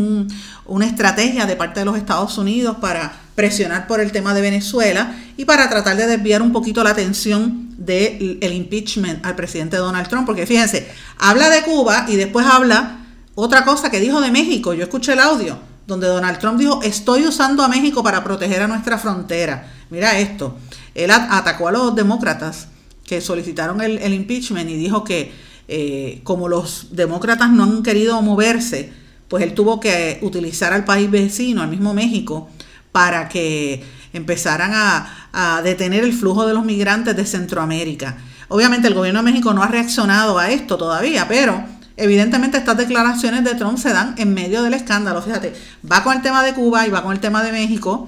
[0.66, 5.16] una estrategia de parte de los Estados Unidos para presionar por el tema de Venezuela
[5.38, 10.26] y para tratar de desviar un poquito la atención del impeachment al presidente Donald Trump.
[10.26, 10.88] Porque fíjense,
[11.20, 14.74] habla de Cuba y después habla otra cosa que dijo de México.
[14.74, 18.68] Yo escuché el audio donde Donald Trump dijo, estoy usando a México para proteger a
[18.68, 19.72] nuestra frontera.
[19.90, 20.58] Mira esto,
[20.94, 22.68] él atacó a los demócratas
[23.06, 28.94] que solicitaron el impeachment y dijo que eh, como los demócratas no han querido moverse,
[29.28, 32.50] pues él tuvo que utilizar al país vecino, al mismo México,
[32.94, 38.18] para que empezaran a, a detener el flujo de los migrantes de Centroamérica.
[38.48, 41.66] Obviamente el gobierno de México no ha reaccionado a esto todavía, pero
[41.98, 45.22] evidentemente estas declaraciones de Trump se dan en medio del escándalo.
[45.22, 45.54] Fíjate,
[45.90, 48.08] va con el tema de Cuba y va con el tema de México,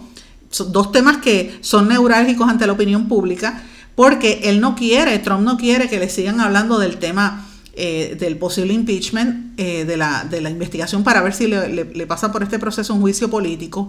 [0.49, 3.61] son dos temas que son neurálgicos ante la opinión pública,
[3.95, 8.37] porque él no quiere, Trump no quiere que le sigan hablando del tema eh, del
[8.37, 12.59] posible impeachment eh, de, la, de, la, investigación para ver si le, pasa por este
[12.59, 13.87] proceso un juicio político,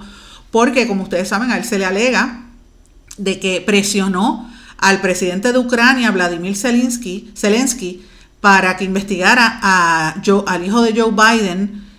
[0.51, 2.47] porque como ustedes saben, a él se le alega
[3.17, 8.03] de que presionó al presidente de Ucrania, Vladimir Zelensky, Zelensky
[8.40, 11.90] para que investigara a al hijo de Joe Biden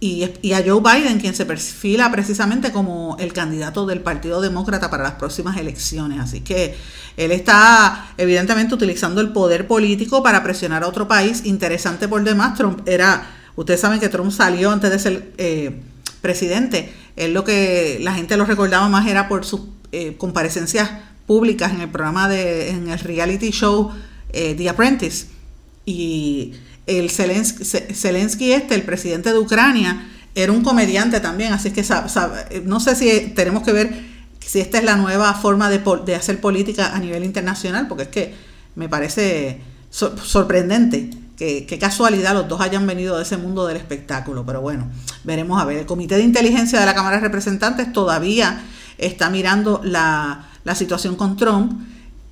[0.00, 5.02] y, a Joe Biden, quien se perfila precisamente como el candidato del Partido Demócrata para
[5.02, 6.18] las próximas elecciones.
[6.20, 6.74] Así que
[7.18, 11.42] él está evidentemente utilizando el poder político para presionar a otro país.
[11.44, 15.82] Interesante por demás, Trump era, ustedes saben que Trump salió antes de ser eh,
[16.22, 16.90] presidente.
[17.16, 19.60] Él lo que la gente lo recordaba más era por sus
[19.92, 20.90] eh, comparecencias
[21.26, 23.92] públicas en el programa de, en el reality show
[24.32, 25.26] eh, The Apprentice.
[25.84, 26.52] Y
[26.86, 31.84] el Zelensky, este, el presidente de Ucrania, era un comediante también, así que
[32.64, 36.94] no sé si tenemos que ver si esta es la nueva forma de, hacer política
[36.94, 38.34] a nivel internacional, porque es que
[38.76, 44.60] me parece sorprendente que, casualidad los dos hayan venido de ese mundo del espectáculo, pero
[44.60, 44.88] bueno,
[45.24, 45.78] veremos a ver.
[45.78, 48.62] El Comité de Inteligencia de la Cámara de Representantes todavía
[48.98, 51.80] está mirando la situación con Trump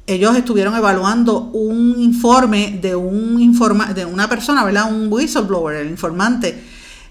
[0.09, 4.90] ellos estuvieron evaluando un informe de, un informa de una persona, ¿verdad?
[4.90, 6.64] Un whistleblower, el informante,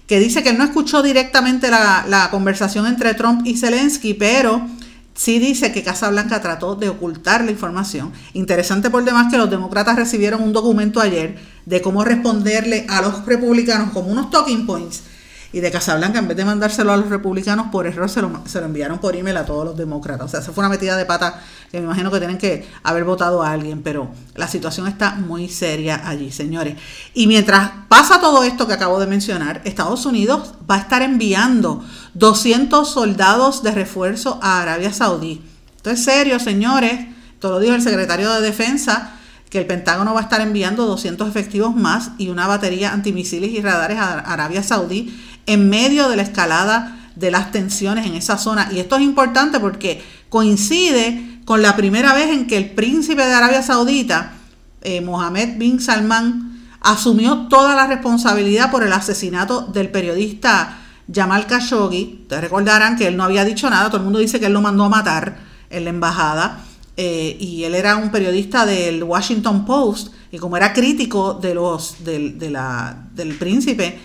[0.06, 4.66] que dice que no escuchó directamente la, la conversación entre Trump y Zelensky, pero
[5.14, 8.12] sí dice que Casa Blanca trató de ocultar la información.
[8.32, 13.24] Interesante por demás que los demócratas recibieron un documento ayer de cómo responderle a los
[13.26, 15.02] republicanos como unos talking points
[15.50, 18.60] y de Casablanca, en vez de mandárselo a los republicanos, por error se lo, se
[18.60, 20.26] lo enviaron por email a todos los demócratas.
[20.26, 23.04] O sea, se fue una metida de pata que me imagino que tienen que haber
[23.04, 26.76] votado a alguien, pero la situación está muy seria allí, señores.
[27.14, 31.82] Y mientras pasa todo esto que acabo de mencionar, Estados Unidos va a estar enviando
[32.12, 35.42] 200 soldados de refuerzo a Arabia Saudí.
[35.76, 37.06] Esto es serio, señores.
[37.38, 39.14] Todo lo dijo el secretario de Defensa
[39.48, 43.62] que el Pentágono va a estar enviando 200 efectivos más y una batería antimisiles y
[43.62, 48.68] radares a Arabia Saudí en medio de la escalada de las tensiones en esa zona.
[48.70, 53.32] Y esto es importante porque coincide con la primera vez en que el príncipe de
[53.32, 54.34] Arabia Saudita,
[54.82, 60.78] eh, Mohammed bin Salman, asumió toda la responsabilidad por el asesinato del periodista
[61.12, 62.20] Jamal Khashoggi.
[62.22, 64.60] Ustedes recordarán que él no había dicho nada, todo el mundo dice que él lo
[64.60, 65.38] mandó a matar
[65.70, 66.64] en la embajada.
[66.96, 72.04] Eh, y él era un periodista del Washington Post, y como era crítico de los,
[72.04, 73.98] del, príncipe,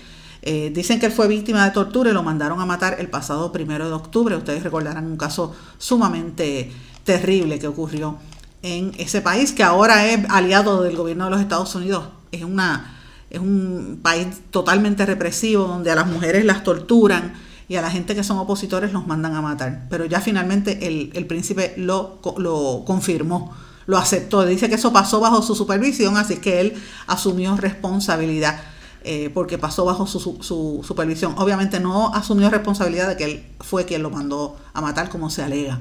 [0.45, 3.53] eh, dicen que él fue víctima de tortura y lo mandaron a matar el pasado
[3.53, 4.35] primero de octubre.
[4.35, 6.69] Ustedes recordarán un caso sumamente
[7.05, 8.17] terrible que ocurrió
[8.61, 12.09] en ese país, que ahora es aliado del gobierno de los Estados Unidos.
[12.33, 12.93] Es, una,
[13.29, 17.35] es un país totalmente represivo, donde a las mujeres las torturan
[17.69, 19.87] y a la gente que son opositores los mandan a matar.
[19.89, 23.53] Pero ya finalmente el, príncipe lo, lo confirmó,
[23.85, 24.45] lo aceptó.
[24.45, 26.73] Dice que eso pasó bajo su supervisión, así que él
[27.07, 28.72] asumió responsabilidad.
[29.05, 31.35] Eh, porque pasó bajo su, su, supervisión.
[31.37, 35.43] Obviamente no asumió responsabilidad de que él fue quien lo mandó a matar, como se
[35.43, 35.79] alega.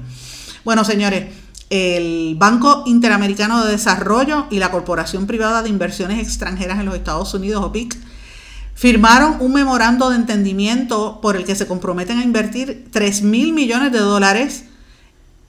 [0.65, 1.33] Bueno, señores,
[1.69, 7.33] el Banco Interamericano de Desarrollo y la Corporación Privada de Inversiones Extranjeras en los Estados
[7.33, 7.97] Unidos, OPIC,
[8.75, 13.93] firmaron un memorando de entendimiento por el que se comprometen a invertir 3 mil millones
[13.93, 14.65] de dólares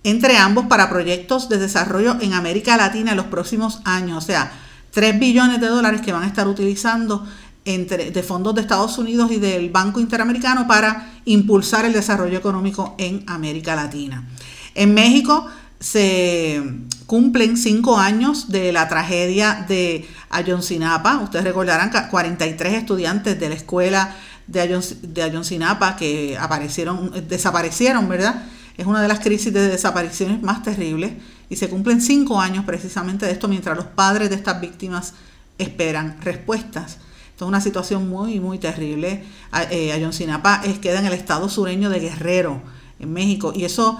[0.05, 4.23] entre ambos para proyectos de desarrollo en América Latina en los próximos años.
[4.23, 4.53] O sea,
[4.93, 7.27] 3 billones de dólares que van a estar utilizando
[7.65, 12.95] entre, de fondos de Estados Unidos y del Banco Interamericano para impulsar el desarrollo económico
[12.99, 14.29] en América Latina.
[14.75, 15.47] En México
[15.81, 16.63] se
[17.07, 21.19] cumplen cinco años de la tragedia de Ayoncinapa.
[21.19, 28.45] Ustedes recordarán que 43 estudiantes de la escuela de, Ayoncinapa que aparecieron, desaparecieron, ¿verdad?
[28.77, 31.13] Es una de las crisis de desapariciones más terribles
[31.49, 35.15] y se cumplen cinco años precisamente de esto mientras los padres de estas víctimas
[35.59, 36.99] esperan respuestas.
[37.35, 39.25] Esto es una situación muy, muy terrible.
[39.73, 42.63] Eh, Ayoncinapa es, queda en el estado sureño de Guerrero,
[43.01, 43.53] en México.
[43.53, 43.99] Y eso,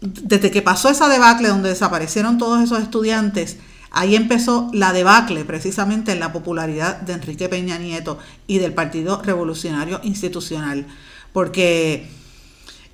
[0.00, 3.58] desde que pasó esa debacle donde desaparecieron todos esos estudiantes,
[3.90, 9.20] ahí empezó la debacle precisamente en la popularidad de Enrique Peña Nieto y del Partido
[9.20, 10.86] Revolucionario Institucional.
[11.34, 12.08] Porque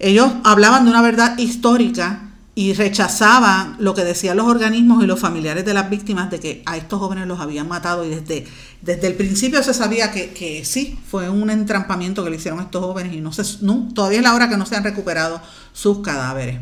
[0.01, 2.28] ellos hablaban de una verdad histórica
[2.59, 6.63] y rechazaban lo que decían los organismos y los familiares de las víctimas de que
[6.67, 8.49] a estos jóvenes los habían matado y desde,
[8.83, 12.65] desde el principio se sabía que, que sí, fue un entrampamiento que le hicieron a
[12.65, 15.41] estos jóvenes y no se, no, todavía es la hora que no se han recuperado
[15.73, 16.59] sus cadáveres.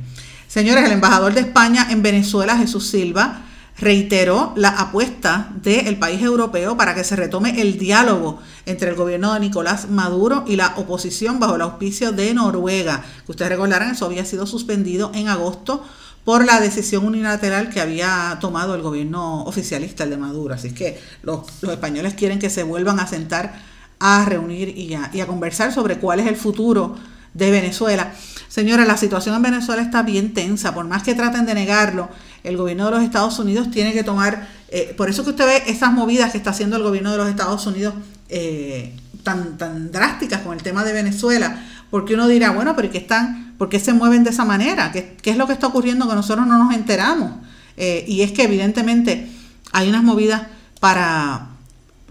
[0.49, 3.46] Señores, el embajador de España en Venezuela, Jesús Silva,
[3.79, 9.35] reiteró la apuesta del país europeo para que se retome el diálogo entre el gobierno
[9.35, 13.05] de Nicolás Maduro y la oposición bajo el auspicio de Noruega.
[13.27, 15.85] Ustedes recordarán, eso había sido suspendido en agosto
[16.25, 20.55] por la decisión unilateral que había tomado el gobierno oficialista, el de Maduro.
[20.55, 25.73] Así que los, españoles quieren que se vuelvan a sentar a reunir y a conversar
[25.73, 26.97] sobre cuál es el futuro
[27.37, 28.13] de Venezuela.
[28.57, 32.09] Señora, la situación en Venezuela está bien tensa, por más que traten de negarlo,
[32.43, 35.63] el gobierno de los Estados Unidos tiene que tomar, eh, por eso que usted ve
[35.67, 37.93] esas movidas que está haciendo el gobierno de los Estados Unidos
[38.31, 42.97] eh, tan, tan drásticas con el tema de Venezuela, porque uno dirá, bueno, pero ¿qué
[42.97, 44.91] están, ¿por qué se mueven de esa manera?
[44.91, 47.33] ¿Qué, es lo que está ocurriendo que nosotros no nos enteramos?
[47.77, 49.29] Eh, y es que evidentemente
[49.73, 50.45] hay unas movidas
[50.81, 51.49] para,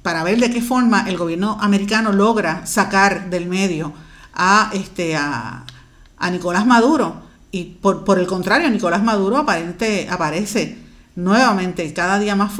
[0.03, 3.93] para ver de qué forma el gobierno americano logra sacar del medio
[4.35, 5.65] a, este, a,
[6.17, 7.23] a Nicolás Maduro.
[7.51, 10.77] Y por, por el contrario, Nicolás Maduro aparente, aparece
[11.15, 12.51] nuevamente cada día más,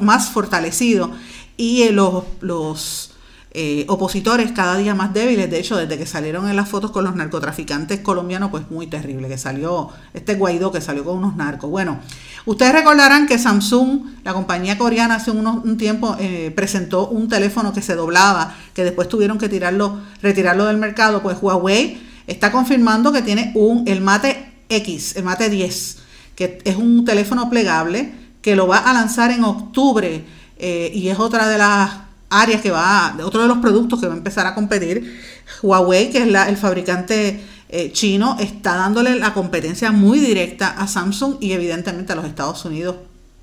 [0.00, 1.10] más fortalecido
[1.56, 3.16] y eh, los, los
[3.58, 5.50] eh, opositores cada día más débiles.
[5.50, 9.28] De hecho, desde que salieron en las fotos con los narcotraficantes colombianos, pues muy terrible,
[9.28, 11.70] que salió este Guaidó que salió con unos narcos.
[11.70, 11.98] Bueno,
[12.44, 17.72] ustedes recordarán que Samsung, la compañía coreana, hace unos, un tiempo eh, presentó un teléfono
[17.72, 21.22] que se doblaba, que después tuvieron que tirarlo, retirarlo del mercado.
[21.22, 25.98] Pues Huawei está confirmando que tiene un, el Mate X, el Mate 10,
[26.34, 28.12] que es un teléfono plegable
[28.42, 30.24] que lo va a lanzar en octubre
[30.58, 31.90] eh, y es otra de las
[32.30, 35.20] áreas que va, otro de los productos que va a empezar a competir.
[35.62, 41.36] Huawei, que es el fabricante eh, chino, está dándole la competencia muy directa a Samsung
[41.40, 42.96] y evidentemente a los Estados Unidos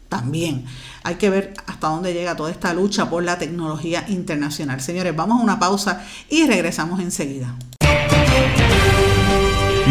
[0.10, 0.66] también.
[1.04, 4.80] Hay que ver hasta dónde llega toda esta lucha por la tecnología internacional.
[4.80, 7.56] Señores, vamos a una pausa y regresamos enseguida.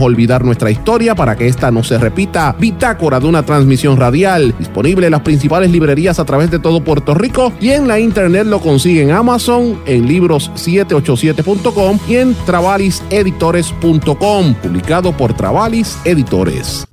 [0.00, 2.56] olvidar nuestra historia para que esta no se repita.
[2.58, 7.12] Bitácora de una transmisión radial, disponible en las principales librerías a través de todo Puerto
[7.14, 15.14] Rico y en la internet lo consigue en Amazon, en libros787.com y en travaliseditores.com, publicado
[15.16, 16.86] por Travalis Editores.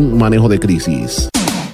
[0.00, 1.28] manejo de crisis.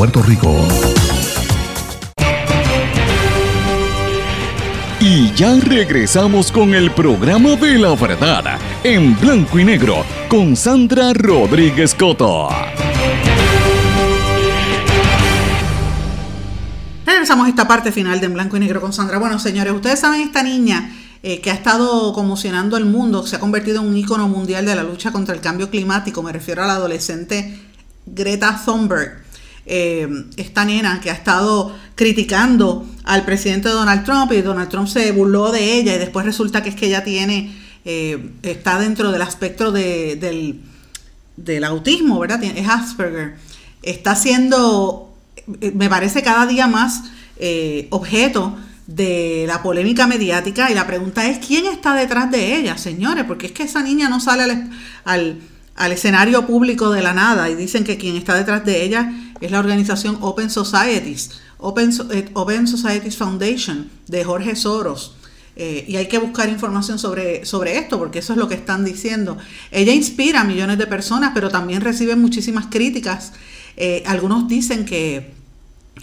[0.00, 0.56] Puerto Rico.
[4.98, 11.12] Y ya regresamos con el programa de la verdad en blanco y negro con Sandra
[11.12, 12.48] Rodríguez Coto.
[17.04, 19.18] Regresamos a esta parte final de En Blanco y Negro con Sandra.
[19.18, 23.38] Bueno, señores, ustedes saben esta niña eh, que ha estado conmocionando el mundo, se ha
[23.38, 26.22] convertido en un ícono mundial de la lucha contra el cambio climático.
[26.22, 27.60] Me refiero a la adolescente
[28.06, 29.28] Greta Thunberg.
[29.66, 35.12] Eh, esta nena que ha estado criticando al presidente Donald Trump y Donald Trump se
[35.12, 37.54] burló de ella y después resulta que es que ella tiene,
[37.84, 40.60] eh, está dentro del aspecto del,
[41.36, 42.42] del, autismo, ¿verdad?
[42.42, 43.36] Es Asperger.
[43.82, 45.14] Está siendo,
[45.60, 47.04] eh, me parece cada día más
[47.88, 53.24] objeto de la polémica mediática y la pregunta es, ¿quién está detrás de ella, señores?
[53.24, 54.68] Porque es que esa niña no sale
[55.04, 55.38] al
[55.80, 59.50] al escenario público de la nada y dicen que quien está detrás de ella es
[59.50, 65.16] la organización Open Societies, Open, eh, Open Societies Foundation de Jorge Soros.
[65.56, 68.84] eh, y hay que buscar información sobre, sobre esto, porque eso es lo que están
[68.84, 69.36] diciendo.
[69.70, 73.32] Ella inspira a millones de personas, pero también recibe muchísimas críticas.
[73.76, 75.32] Eh, algunos dicen que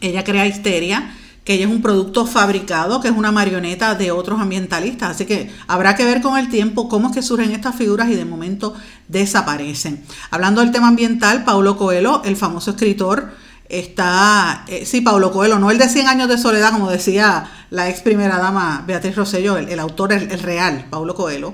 [0.01, 1.15] ella crea histeria,
[1.47, 5.11] que ella es un producto fabricado, que es una marioneta de otros ambientalistas.
[5.11, 8.15] Así que habrá que ver con el tiempo cómo es que surgen estas figuras y
[8.15, 8.75] de momento
[9.07, 10.03] desaparecen.
[10.29, 13.31] Hablando del tema ambiental, Paulo Coelho, el famoso escritor,
[13.69, 17.87] está, eh, sí, Paulo Coelho, no el de 100 años de soledad, como decía la
[17.87, 21.53] ex primera dama Beatriz Rosselló, el, autor, el, real, Paulo Coelho,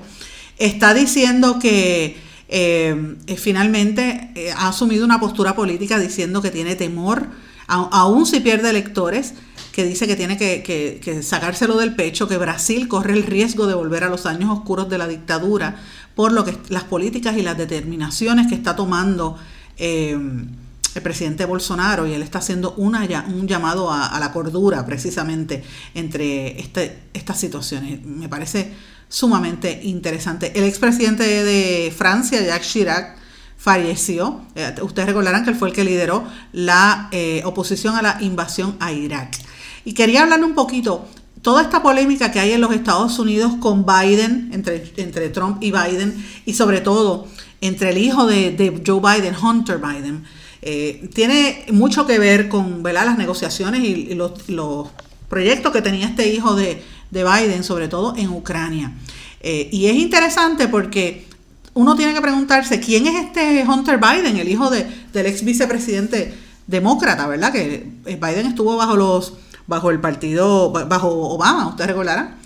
[0.58, 2.18] está diciendo que
[2.48, 7.28] eh, eh, finalmente ha asumido una postura política diciendo que tiene temor,
[7.68, 9.34] aún si pierde electores,
[9.74, 13.74] que dice que tiene que, que, sacárselo del pecho, que Brasil corre el riesgo de
[13.74, 15.82] volver a los años oscuros de la dictadura
[16.14, 19.36] por lo que las políticas y las determinaciones que está tomando
[19.76, 25.64] el presidente Bolsonaro y él está haciendo un llamado a, la cordura precisamente
[25.94, 28.04] entre este, estas situaciones.
[28.04, 28.72] Me parece
[29.08, 30.56] sumamente interesante.
[30.56, 33.16] El expresidente de Francia, Jacques Chirac,
[33.56, 34.42] falleció.
[34.54, 38.76] Eh, ustedes recordarán que él fue el que lideró la eh, oposición a la invasión
[38.78, 39.36] a Irak.
[39.84, 41.06] Y quería hablarle un poquito,
[41.42, 45.72] toda esta polémica que hay en los Estados Unidos con Biden, entre, entre Trump y
[45.72, 47.26] Biden, y sobre todo
[47.60, 50.24] entre el hijo de, de Joe Biden, Hunter Biden.
[50.66, 54.88] Eh, tiene mucho que ver con las negociaciones y, los,
[55.28, 58.92] proyectos que tenía este hijo de, Biden, sobre todo en Ucrania.
[59.40, 61.26] Eh, y es interesante porque
[61.74, 66.34] uno tiene que preguntarse quién es este Hunter Biden, el hijo de, del ex vicepresidente
[66.66, 67.52] demócrata, ¿verdad?
[67.52, 69.34] Que eh, Biden estuvo bajo los
[69.66, 72.36] bajo el partido, bajo Obama, ustedes recordarán.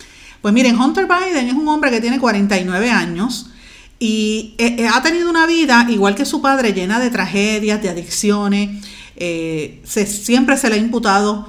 [0.42, 3.50] Pues miren, Hunter Biden es un hombre que tiene 49 años,
[3.98, 7.88] y eh, eh, ha tenido una vida, igual que su padre, llena de tragedias, de
[7.88, 8.84] adicciones.
[9.16, 11.48] Eh, siempre se le ha imputado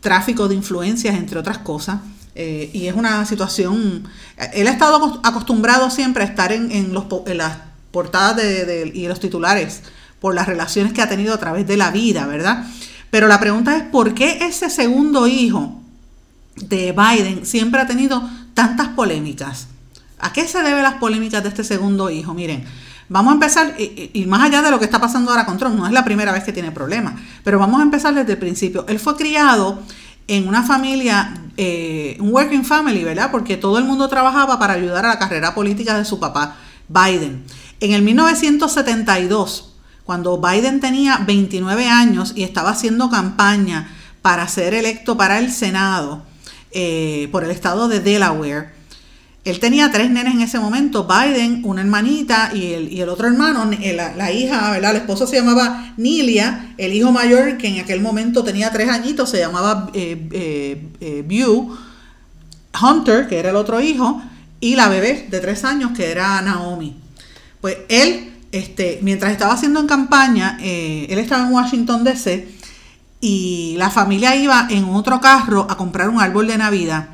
[0.00, 2.00] tráfico de influencias, entre otras cosas.
[2.34, 4.08] y es una situación...
[4.54, 7.58] Él ha estado acostumbrado siempre a estar en, los, las
[7.90, 9.82] portadas de, y los titulares
[10.20, 12.64] por las relaciones que ha tenido a través de la vida, ¿verdad?
[13.10, 15.80] Pero la pregunta es, ¿por qué ese segundo hijo
[16.56, 18.22] de Biden siempre ha tenido
[18.54, 19.66] tantas polémicas?
[20.18, 22.34] ¿A qué se deben las polémicas de este segundo hijo?
[22.34, 22.64] Miren,
[23.08, 25.86] vamos a empezar, y, más allá de lo que está pasando ahora con Trump, no
[25.86, 28.84] es la primera vez que tiene problemas, pero vamos a empezar desde el principio.
[28.88, 29.82] Él fue criado
[30.28, 33.30] en una familia, eh, un working family, ¿verdad?
[33.32, 36.56] Porque todo el mundo trabajaba para ayudar a la carrera política de su papá,
[36.88, 37.42] Biden.
[37.80, 39.69] En el 1972,
[40.10, 46.24] cuando Biden tenía 29 años y estaba haciendo campaña para ser electo para el Senado
[46.72, 48.70] eh, por el estado de Delaware,
[49.44, 53.28] él tenía tres nenes en ese momento, Biden, una hermanita y el, y el otro
[53.28, 54.94] hermano, eh, la, hija, ¿verdad?
[54.94, 59.30] La esposa se llamaba Nilia, el hijo mayor, que en aquel momento tenía tres añitos,
[59.30, 61.54] se llamaba eh, eh
[62.82, 64.20] Hunter, que era el otro hijo,
[64.58, 66.96] y la bebé de tres años, que era Naomi.
[67.60, 72.60] Pues él, este, mientras estaba haciendo en campaña, él estaba en Washington, D.C.,
[73.20, 77.10] y la familia iba en otro carro a comprar un árbol de Navidad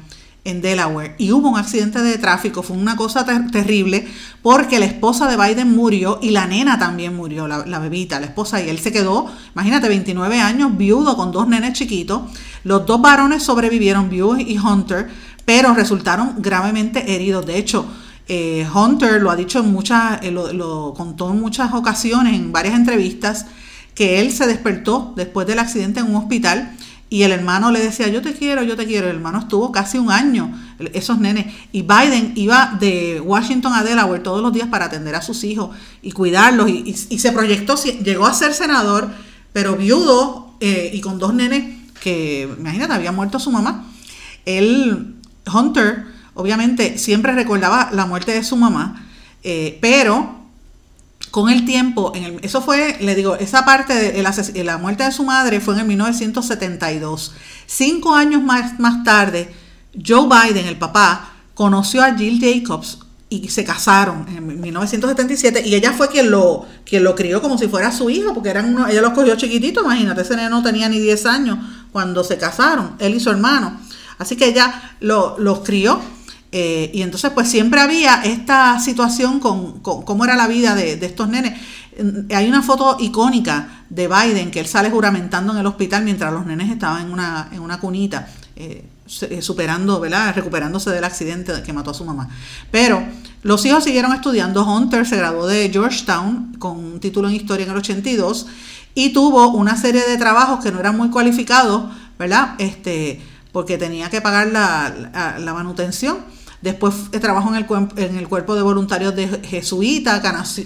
[0.46, 4.06] en Delaware y hubo un accidente de tráfico, fue una cosa terrible
[4.42, 8.62] porque la esposa de Biden murió y la nena también murió, la, bebita, la esposa,
[8.62, 12.22] y él se quedó, imagínate, 29 años, viudo con dos nenes chiquitos,
[12.62, 15.10] los dos varones sobrevivieron, Bew y Hunter,
[15.44, 17.86] pero resultaron gravemente heridos, de hecho,
[18.28, 22.74] eh, Hunter lo ha dicho en muchas, eh, lo, contó en muchas ocasiones, en varias
[22.74, 23.46] entrevistas,
[23.94, 26.76] que él se despertó después del accidente en un hospital
[27.08, 29.08] y el hermano le decía, yo te quiero, yo te quiero.
[29.08, 30.52] El hermano estuvo casi un año,
[30.92, 31.46] esos nenes.
[31.70, 35.70] Y Biden iba de Washington a Delaware todos los días para atender a sus hijos
[36.02, 36.68] y cuidarlos.
[36.68, 39.08] Y, se proyectó, llegó a ser senador,
[39.52, 43.86] pero viudo eh, y con dos nenes que, imagínate, había muerto su mamá.
[44.44, 45.14] Él,
[45.52, 46.06] Hunter,
[46.36, 49.06] obviamente, siempre recordaba la muerte de su mamá,
[49.42, 50.36] eh, pero
[51.30, 52.12] con el tiempo,
[52.42, 55.86] eso fue, le digo, esa parte de la muerte de su madre fue en el
[55.86, 57.34] 1972.
[57.66, 59.52] Cinco años más, más tarde,
[60.06, 65.92] Joe Biden, el papá, conoció a Jill Jacobs y se casaron en 1977 y ella
[65.92, 69.02] fue quien lo, quien lo crió como si fuera su hijo, porque eran uno, ella
[69.02, 71.58] los cogió chiquitito, imagínate, ese no tenía ni 10 años
[71.92, 73.80] cuando se casaron, él y su hermano.
[74.18, 76.00] Así que ella lo, los crió
[76.58, 81.28] eh, y entonces pues siempre había esta situación con, cómo era la vida de, estos
[81.28, 81.52] nenes.
[82.34, 86.46] Hay una foto icónica de Biden que él sale juramentando en el hospital mientras los
[86.46, 88.26] nenes estaban en una, en una cunita,
[88.56, 88.88] eh,
[89.28, 90.34] eh, superando, ¿verdad?
[90.34, 92.30] recuperándose del accidente que mató a su mamá.
[92.70, 93.04] Pero
[93.42, 94.64] los hijos siguieron estudiando.
[94.64, 98.46] Hunter se graduó de Georgetown con un título en historia en el 82
[98.94, 102.54] y tuvo una serie de trabajos que no eran muy cualificados, ¿verdad?
[102.56, 103.20] Este,
[103.52, 106.35] porque tenía que pagar la, la manutención.
[106.62, 107.56] Después trabajó en
[108.16, 110.22] el, cuerpo de voluntarios de jesuita,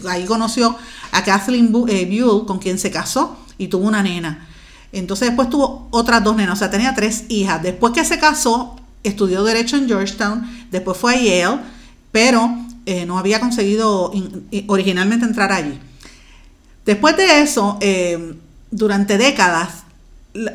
[0.09, 0.77] ahí conoció
[1.13, 4.47] a Kathleen eh, Buell, con quien se casó y tuvo una nena.
[4.93, 7.63] Entonces después tuvo otras dos nenas, o sea, tenía tres hijas.
[7.63, 11.61] Después que se casó, estudió Derecho en Georgetown, después fue a Yale,
[12.13, 12.51] pero
[12.87, 14.13] eh, no había conseguido
[14.67, 15.79] originalmente entrar allí.
[16.85, 18.35] Después de eso, eh,
[18.71, 19.85] durante décadas,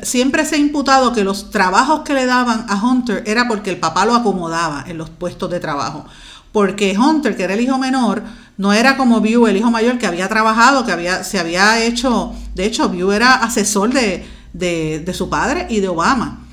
[0.02, 3.78] siempre se ha imputado que los trabajos que le daban a Hunter era porque el
[3.78, 6.04] papá lo acomodaba en los puestos de trabajo.
[6.52, 8.22] Porque Hunter, que era el hijo menor,
[8.56, 12.32] no era como View, el hijo mayor, que había trabajado, que había, se había hecho,
[12.54, 14.24] de hecho, View era asesor de,
[14.54, 16.46] de, su padre y de Obama.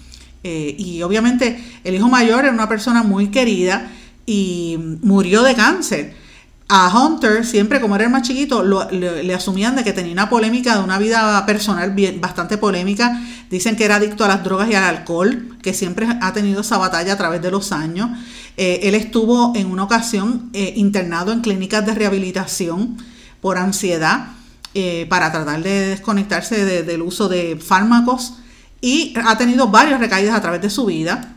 [0.43, 3.89] Eh, y obviamente el hijo mayor era una persona muy querida
[4.25, 6.22] y murió de cáncer
[6.69, 10.77] a Hunter, siempre como era el más chiquito, le, asumían de que tenía una polémica,
[10.77, 13.21] de una vida personal bastante polémica.
[13.49, 16.77] Dicen que era adicto a las drogas y al alcohol, que siempre ha tenido esa
[16.77, 18.09] batalla a través de los años.
[18.57, 22.97] Eh, él estuvo en una ocasión eh, internado en clínicas de rehabilitación
[23.41, 24.27] por ansiedad
[24.73, 28.35] eh, para tratar de desconectarse del uso de fármacos
[28.81, 31.35] y ha tenido varias recaídas a través de su vida.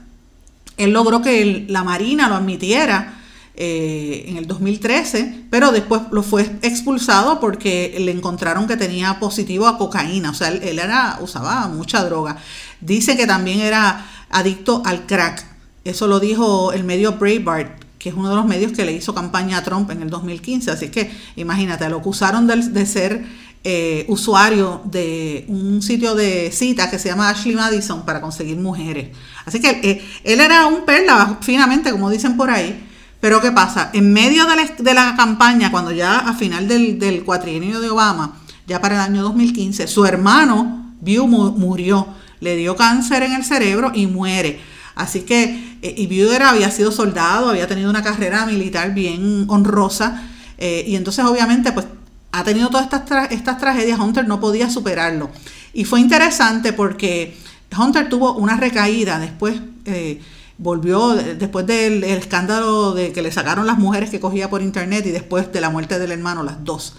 [0.77, 3.16] Él logró que la Marina lo admitiera
[3.59, 9.67] eh, en el 2013, pero después lo fue expulsado porque le encontraron que tenía positivo
[9.67, 12.37] a cocaína, o sea, él, era, usaba mucha droga.
[12.83, 15.43] Dice que también era adicto al crack,
[15.85, 19.15] eso lo dijo el medio Breitbart, que es uno de los medios que le hizo
[19.15, 23.25] campaña a Trump en el 2015, así que imagínate, lo acusaron de, ser
[23.65, 29.17] eh, usuario de un sitio de cita que se llama Ashley Madison para conseguir mujeres.
[29.47, 32.83] Así que eh, él era un perla, finamente, como dicen por ahí,
[33.21, 33.91] pero ¿qué pasa?
[33.93, 38.37] En medio de la, campaña, cuando ya a final del, cuatrienio de Obama,
[38.67, 42.09] ya para el año 2015, su hermano View murió,
[42.41, 44.61] le dio cáncer en el cerebro y muere.
[44.95, 50.23] Así que, eh, y View había sido soldado, había tenido una carrera militar bien honrosa,
[50.59, 51.87] eh, y entonces obviamente pues
[52.33, 55.31] ha tenido todas estas, estas tragedias, Hunter no podía superarlo.
[55.73, 57.37] Y fue interesante porque
[57.77, 59.61] Hunter tuvo una recaída después.
[59.85, 60.21] Eh,
[60.59, 65.11] volvió después del escándalo de que le sacaron las mujeres que cogía por internet y
[65.11, 66.95] después de la muerte del hermano, las dos.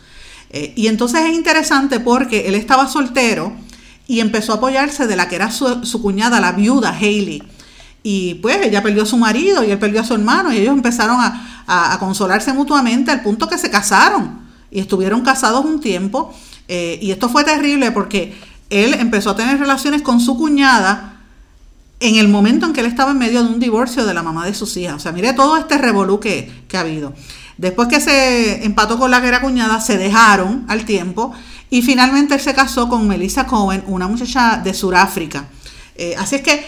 [0.49, 3.53] Eh, y entonces es interesante porque él estaba soltero
[4.07, 7.43] y empezó a apoyarse de la que era su, cuñada, la viuda Hailey.
[8.03, 10.73] Y pues ella perdió a su marido y él perdió a su hermano y ellos
[10.73, 11.43] empezaron a,
[11.99, 14.39] consolarse mutuamente al punto que se casaron
[14.71, 16.33] y estuvieron casados un tiempo.
[16.69, 18.37] Eh, y esto fue terrible porque
[18.69, 21.16] él empezó a tener relaciones con su cuñada
[21.99, 24.45] en el momento en que él estaba en medio de un divorcio de la mamá
[24.45, 24.95] de sus hijas.
[24.95, 27.13] O sea, mire todo este revolú que, ha habido.
[27.57, 31.33] Después que se empató con la guerra cuñada, se dejaron al tiempo
[31.69, 35.47] y finalmente él se casó con Melissa Cohen, una muchacha de Sudáfrica.
[35.95, 36.65] Eh, así es que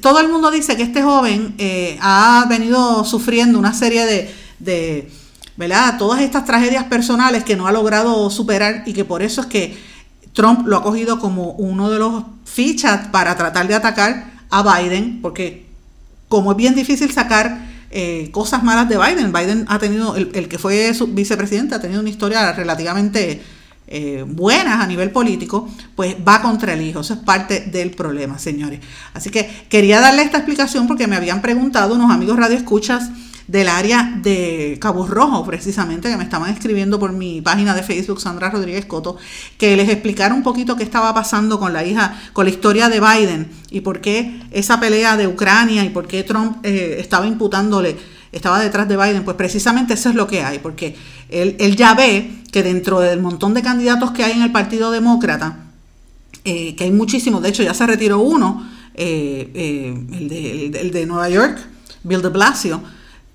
[0.00, 5.10] todo el mundo dice que este joven eh, ha venido sufriendo una serie de,
[5.56, 5.98] ¿verdad?
[5.98, 9.76] Todas estas tragedias personales que no ha logrado superar y que por eso es que
[10.34, 15.20] Trump lo ha cogido como uno de los fichas para tratar de atacar a Biden,
[15.22, 15.66] porque
[16.28, 20.58] como es bien difícil sacar eh, cosas malas de Biden, Biden ha tenido, el, que
[20.58, 23.40] fue su vicepresidente, ha tenido una historia relativamente
[23.86, 27.00] eh, buena a nivel político, pues va contra el hijo.
[27.00, 28.80] Eso es parte del problema, señores.
[29.14, 33.10] Así que quería darle esta explicación porque me habían preguntado unos amigos radioescuchas
[33.48, 38.20] del área de Cabo Rojo, precisamente, que me estaban escribiendo por mi página de Facebook,
[38.20, 39.16] Sandra Rodríguez Coto,
[39.56, 43.00] que les explicara un poquito qué estaba pasando con la hija, con la historia de
[43.00, 47.96] Biden y por qué esa pelea de Ucrania y por qué Trump eh, estaba imputándole,
[48.32, 49.24] estaba detrás de Biden.
[49.24, 50.94] Pues precisamente eso es lo que hay, porque
[51.30, 55.70] él, ya ve que dentro del montón de candidatos que hay en el Partido Demócrata,
[56.44, 61.06] eh, que hay muchísimos, de hecho ya se retiró uno, eh, el, de, el de
[61.06, 61.58] Nueva York,
[62.02, 62.82] Bill de Blasio,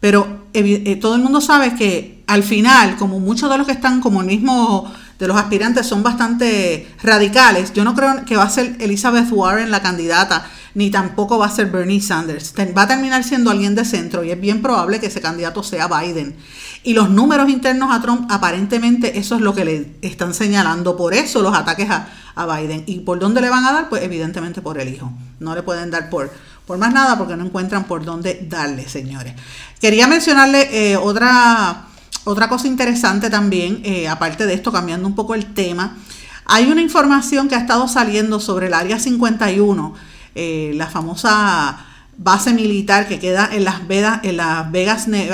[0.03, 4.01] pero eh, todo el mundo sabe que al final, como muchos de los que están
[4.01, 8.49] como el mismo de los aspirantes son bastante radicales, yo no creo que va a
[8.49, 12.53] ser Elizabeth Warren la candidata, ni tampoco va a ser Bernie Sanders.
[12.77, 15.87] Va a terminar siendo alguien de centro y es bien probable que ese candidato sea
[15.87, 16.35] Biden.
[16.83, 20.97] Y los números internos a Trump, aparentemente eso es lo que le están señalando.
[20.97, 22.83] Por eso los ataques a, a Biden.
[22.87, 23.87] ¿Y por dónde le van a dar?
[23.87, 25.13] Pues evidentemente por el hijo.
[25.39, 26.29] No le pueden dar por
[26.65, 29.33] por más nada porque no encuentran por dónde darle, señores.
[29.79, 31.87] Quería mencionarle eh, otra,
[32.23, 35.97] otra cosa interesante también, eh, aparte de esto, cambiando un poco el tema.
[36.45, 39.93] Hay una información que ha estado saliendo sobre el Área 51,
[40.35, 41.85] eh, la famosa
[42.17, 45.31] base militar que queda en Las, Vegas, en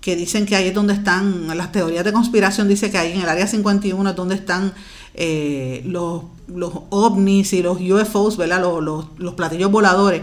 [0.00, 3.20] que dicen que ahí es donde están, las teorías de conspiración dice que ahí en
[3.20, 4.72] el Área 51 es donde están
[5.84, 8.60] los los ovnis y los UFOs, ¿verdad?
[8.60, 10.22] Los, los, platillos voladores.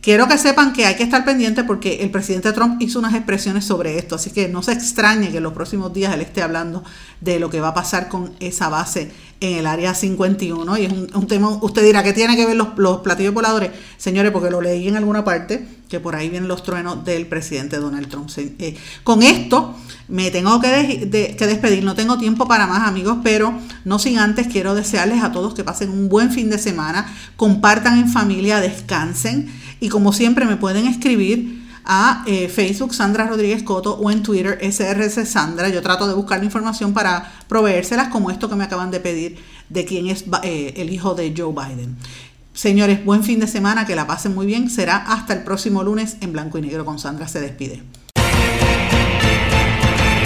[0.00, 3.64] Quiero que sepan que hay que estar pendiente porque el presidente Trump hizo unas expresiones
[3.64, 6.82] sobre esto, así que no se extrañe que en los próximos días él esté hablando
[7.20, 9.12] de lo que va a pasar con esa base
[9.42, 10.78] en el área 51.
[10.78, 13.70] Y es un, tema, usted dirá, que tiene que ver los, los, platillos voladores?
[13.98, 17.78] Señores, porque lo leí en alguna parte, que por ahí vienen los truenos del presidente
[17.78, 18.30] Donald Trump.
[18.38, 19.74] Eh, con esto
[20.08, 23.52] me tengo que, despedir, no tengo tiempo para más amigos, pero
[23.84, 27.98] no sin antes quiero desearles a todos que pasen un buen fin de semana, compartan
[27.98, 33.94] en familia, descansen y como siempre me pueden escribir a eh, Facebook Sandra Rodríguez Coto
[33.94, 35.68] o en Twitter SRC Sandra.
[35.68, 39.38] Yo trato de buscar la información para proveérselas como esto que me acaban de pedir
[39.68, 41.96] de quién es eh, el hijo de Joe Biden.
[42.54, 44.68] Señores, buen fin de semana, que la pasen muy bien.
[44.68, 47.26] Será hasta el próximo lunes en blanco y negro con Sandra.
[47.26, 47.82] Se despide.